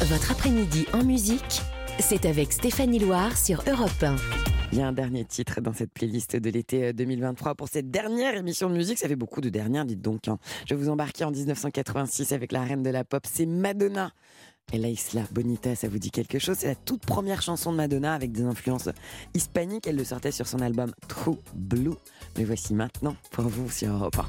Votre 0.00 0.32
après-midi 0.32 0.86
en 0.92 1.04
musique, 1.04 1.62
c'est 1.98 2.26
avec 2.26 2.52
Stéphanie 2.52 2.98
Loire 2.98 3.36
sur 3.36 3.62
Europe 3.68 4.02
1. 4.02 4.16
Il 4.72 4.78
y 4.78 4.82
a 4.82 4.88
un 4.88 4.92
dernier 4.92 5.24
titre 5.24 5.60
dans 5.60 5.72
cette 5.72 5.92
playlist 5.92 6.36
de 6.36 6.50
l'été 6.50 6.86
euh, 6.86 6.92
2023 6.92 7.54
pour 7.54 7.68
cette 7.68 7.90
dernière 7.90 8.36
émission 8.36 8.68
de 8.68 8.74
musique. 8.74 8.98
Ça 8.98 9.08
fait 9.08 9.16
beaucoup 9.16 9.40
de 9.40 9.48
dernières, 9.48 9.84
dites 9.84 10.02
donc. 10.02 10.28
hein. 10.28 10.38
Je 10.68 10.74
vais 10.74 10.80
vous 10.82 10.88
embarquer 10.90 11.24
en 11.24 11.30
1986 11.30 12.32
avec 12.32 12.52
la 12.52 12.62
reine 12.62 12.82
de 12.82 12.90
la 12.90 13.04
pop, 13.04 13.24
c'est 13.30 13.46
Madonna. 13.46 14.10
Et 14.72 14.78
la 14.78 14.88
Isla 14.88 15.22
Bonita, 15.30 15.76
ça 15.76 15.86
vous 15.88 16.00
dit 16.00 16.10
quelque 16.10 16.40
chose? 16.40 16.56
C'est 16.58 16.66
la 16.66 16.74
toute 16.74 17.06
première 17.06 17.40
chanson 17.40 17.70
de 17.70 17.76
Madonna 17.76 18.12
avec 18.14 18.32
des 18.32 18.42
influences 18.42 18.88
hispaniques. 19.32 19.86
Elle 19.86 19.94
le 19.96 20.04
sortait 20.04 20.32
sur 20.32 20.48
son 20.48 20.58
album 20.58 20.92
True 21.06 21.38
Blue. 21.54 21.94
Mais 22.36 22.42
voici 22.44 22.74
maintenant 22.74 23.14
pour 23.30 23.44
vous 23.44 23.70
sur 23.70 23.92
Europe 23.92 24.16
1. 24.18 24.26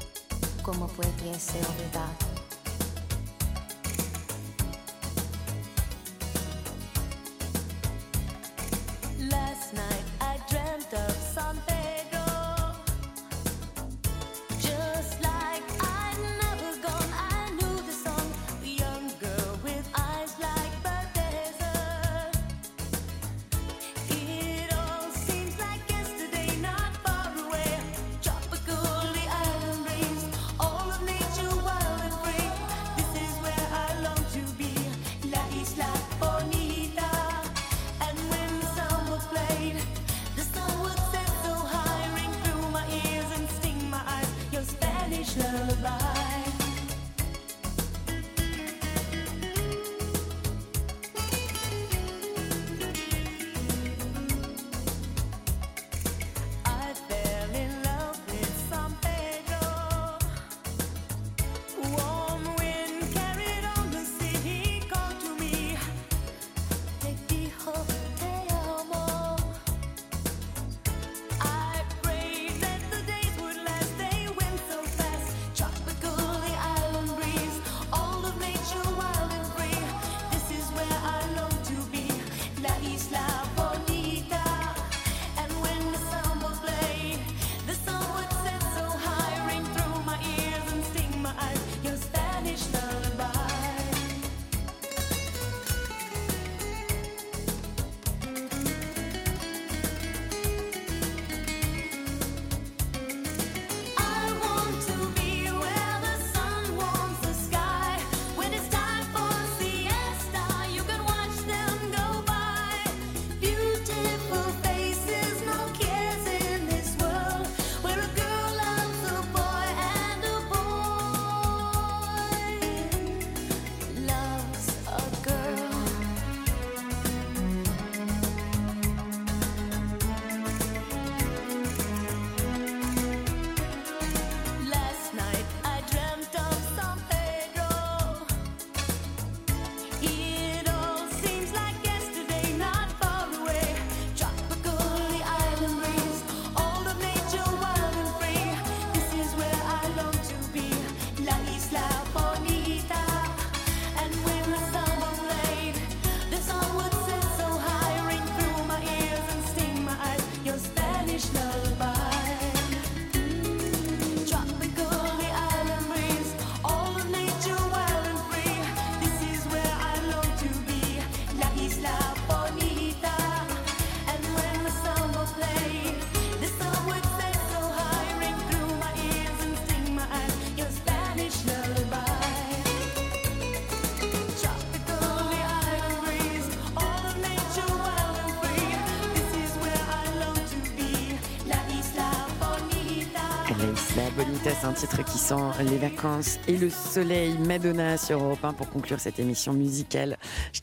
C'est 194.60 194.66
un 194.66 194.72
titre 194.72 195.04
qui 195.04 195.18
sent 195.18 195.34
les 195.60 195.76
vacances 195.76 196.38
et 196.48 196.56
le 196.56 196.70
soleil. 196.70 197.36
Madonna 197.38 197.96
sur 197.96 198.22
Europe 198.22 198.44
1 198.44 198.52
pour 198.54 198.68
conclure 198.70 198.98
cette 198.98 199.18
émission 199.18 199.52
musicale. 199.52 200.16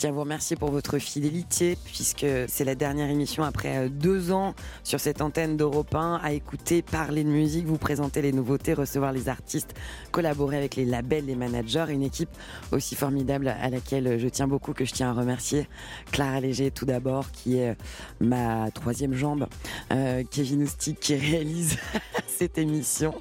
À 0.05 0.11
vous 0.11 0.19
remercier 0.19 0.55
pour 0.55 0.69
votre 0.69 0.99
fidélité 0.99 1.77
puisque 1.83 2.27
c'est 2.47 2.63
la 2.63 2.75
dernière 2.75 3.09
émission 3.09 3.43
après 3.43 3.77
euh, 3.77 3.89
deux 3.89 4.31
ans 4.31 4.53
sur 4.83 4.99
cette 4.99 5.19
antenne 5.19 5.57
d'Europe 5.57 5.95
1 5.95 6.19
à 6.21 6.31
écouter, 6.31 6.83
parler 6.83 7.23
de 7.23 7.29
musique, 7.29 7.65
vous 7.65 7.79
présenter 7.79 8.21
les 8.21 8.31
nouveautés, 8.31 8.75
recevoir 8.75 9.13
les 9.13 9.29
artistes, 9.29 9.73
collaborer 10.11 10.57
avec 10.57 10.75
les 10.75 10.85
labels, 10.85 11.25
les 11.25 11.35
managers, 11.35 11.87
une 11.89 12.03
équipe 12.03 12.29
aussi 12.71 12.93
formidable 12.93 13.47
à 13.47 13.69
laquelle 13.71 14.19
je 14.19 14.27
tiens 14.27 14.47
beaucoup, 14.47 14.73
que 14.73 14.85
je 14.85 14.93
tiens 14.93 15.09
à 15.09 15.13
remercier. 15.13 15.67
Clara 16.11 16.39
Léger 16.39 16.69
tout 16.69 16.85
d'abord, 16.85 17.31
qui 17.31 17.57
est 17.57 17.75
ma 18.19 18.69
troisième 18.71 19.13
jambe. 19.13 19.47
Euh, 19.91 20.23
Kevin 20.29 20.63
Oustic 20.63 20.99
qui 20.99 21.15
réalise 21.15 21.77
cette 22.35 22.57
émission. 22.57 23.13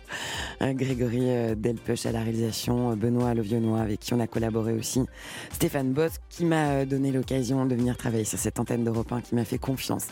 Euh, 0.61 0.73
Grégory 0.73 1.31
euh, 1.31 1.55
Delpech 1.55 2.07
à 2.07 2.13
la 2.13 2.21
réalisation, 2.21 2.91
euh, 2.91 2.97
Benoît 2.97 3.35
Lovionnois 3.35 3.81
avec 3.81 4.01
qui 4.01 4.13
on 4.13 4.21
a 4.21 4.27
collaboré 4.27 4.73
aussi, 4.73 5.03
Stéphane 5.53 5.93
Boss 5.93 6.13
qui 6.29 6.45
m'a 6.45 6.74
euh, 6.75 6.85
donné 6.85 7.13
l'occasion 7.13 7.67
de 7.67 7.75
venir 7.75 7.97
travailler 7.97 8.25
sur 8.25 8.39
cette 8.39 8.61
antenne 8.61 8.85
d'Europe 8.85 9.13
1, 9.13 9.21
qui 9.21 9.35
m'a 9.35 9.45
fait 9.45 9.59
confiance. 9.59 10.07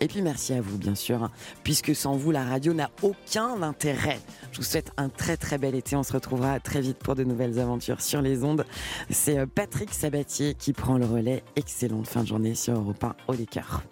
Et 0.00 0.08
puis 0.08 0.22
merci 0.22 0.52
à 0.54 0.60
vous 0.60 0.76
bien 0.78 0.94
sûr, 0.94 1.22
hein, 1.22 1.30
puisque 1.64 1.94
sans 1.94 2.16
vous 2.16 2.30
la 2.30 2.44
radio 2.44 2.74
n'a 2.74 2.90
aucun 3.02 3.62
intérêt. 3.62 4.20
Je 4.52 4.58
vous 4.58 4.64
souhaite 4.64 4.92
un 4.96 5.08
très 5.08 5.36
très 5.36 5.58
bel 5.58 5.74
été, 5.74 5.96
on 5.96 6.02
se 6.02 6.12
retrouvera 6.12 6.60
très 6.60 6.80
vite 6.80 6.98
pour 6.98 7.14
de 7.14 7.24
nouvelles 7.24 7.58
aventures 7.58 8.00
sur 8.00 8.22
les 8.22 8.44
ondes. 8.44 8.64
C'est 9.10 9.38
euh, 9.38 9.46
Patrick 9.46 9.92
Sabatier 9.94 10.54
qui 10.54 10.72
prend 10.72 10.98
le 10.98 11.06
relais. 11.06 11.42
Excellente 11.56 12.06
fin 12.06 12.22
de 12.22 12.28
journée 12.28 12.54
sur 12.54 12.74
Europe 12.74 13.02
1 13.02 13.14
au 13.28 13.34
cœur. 13.50 13.82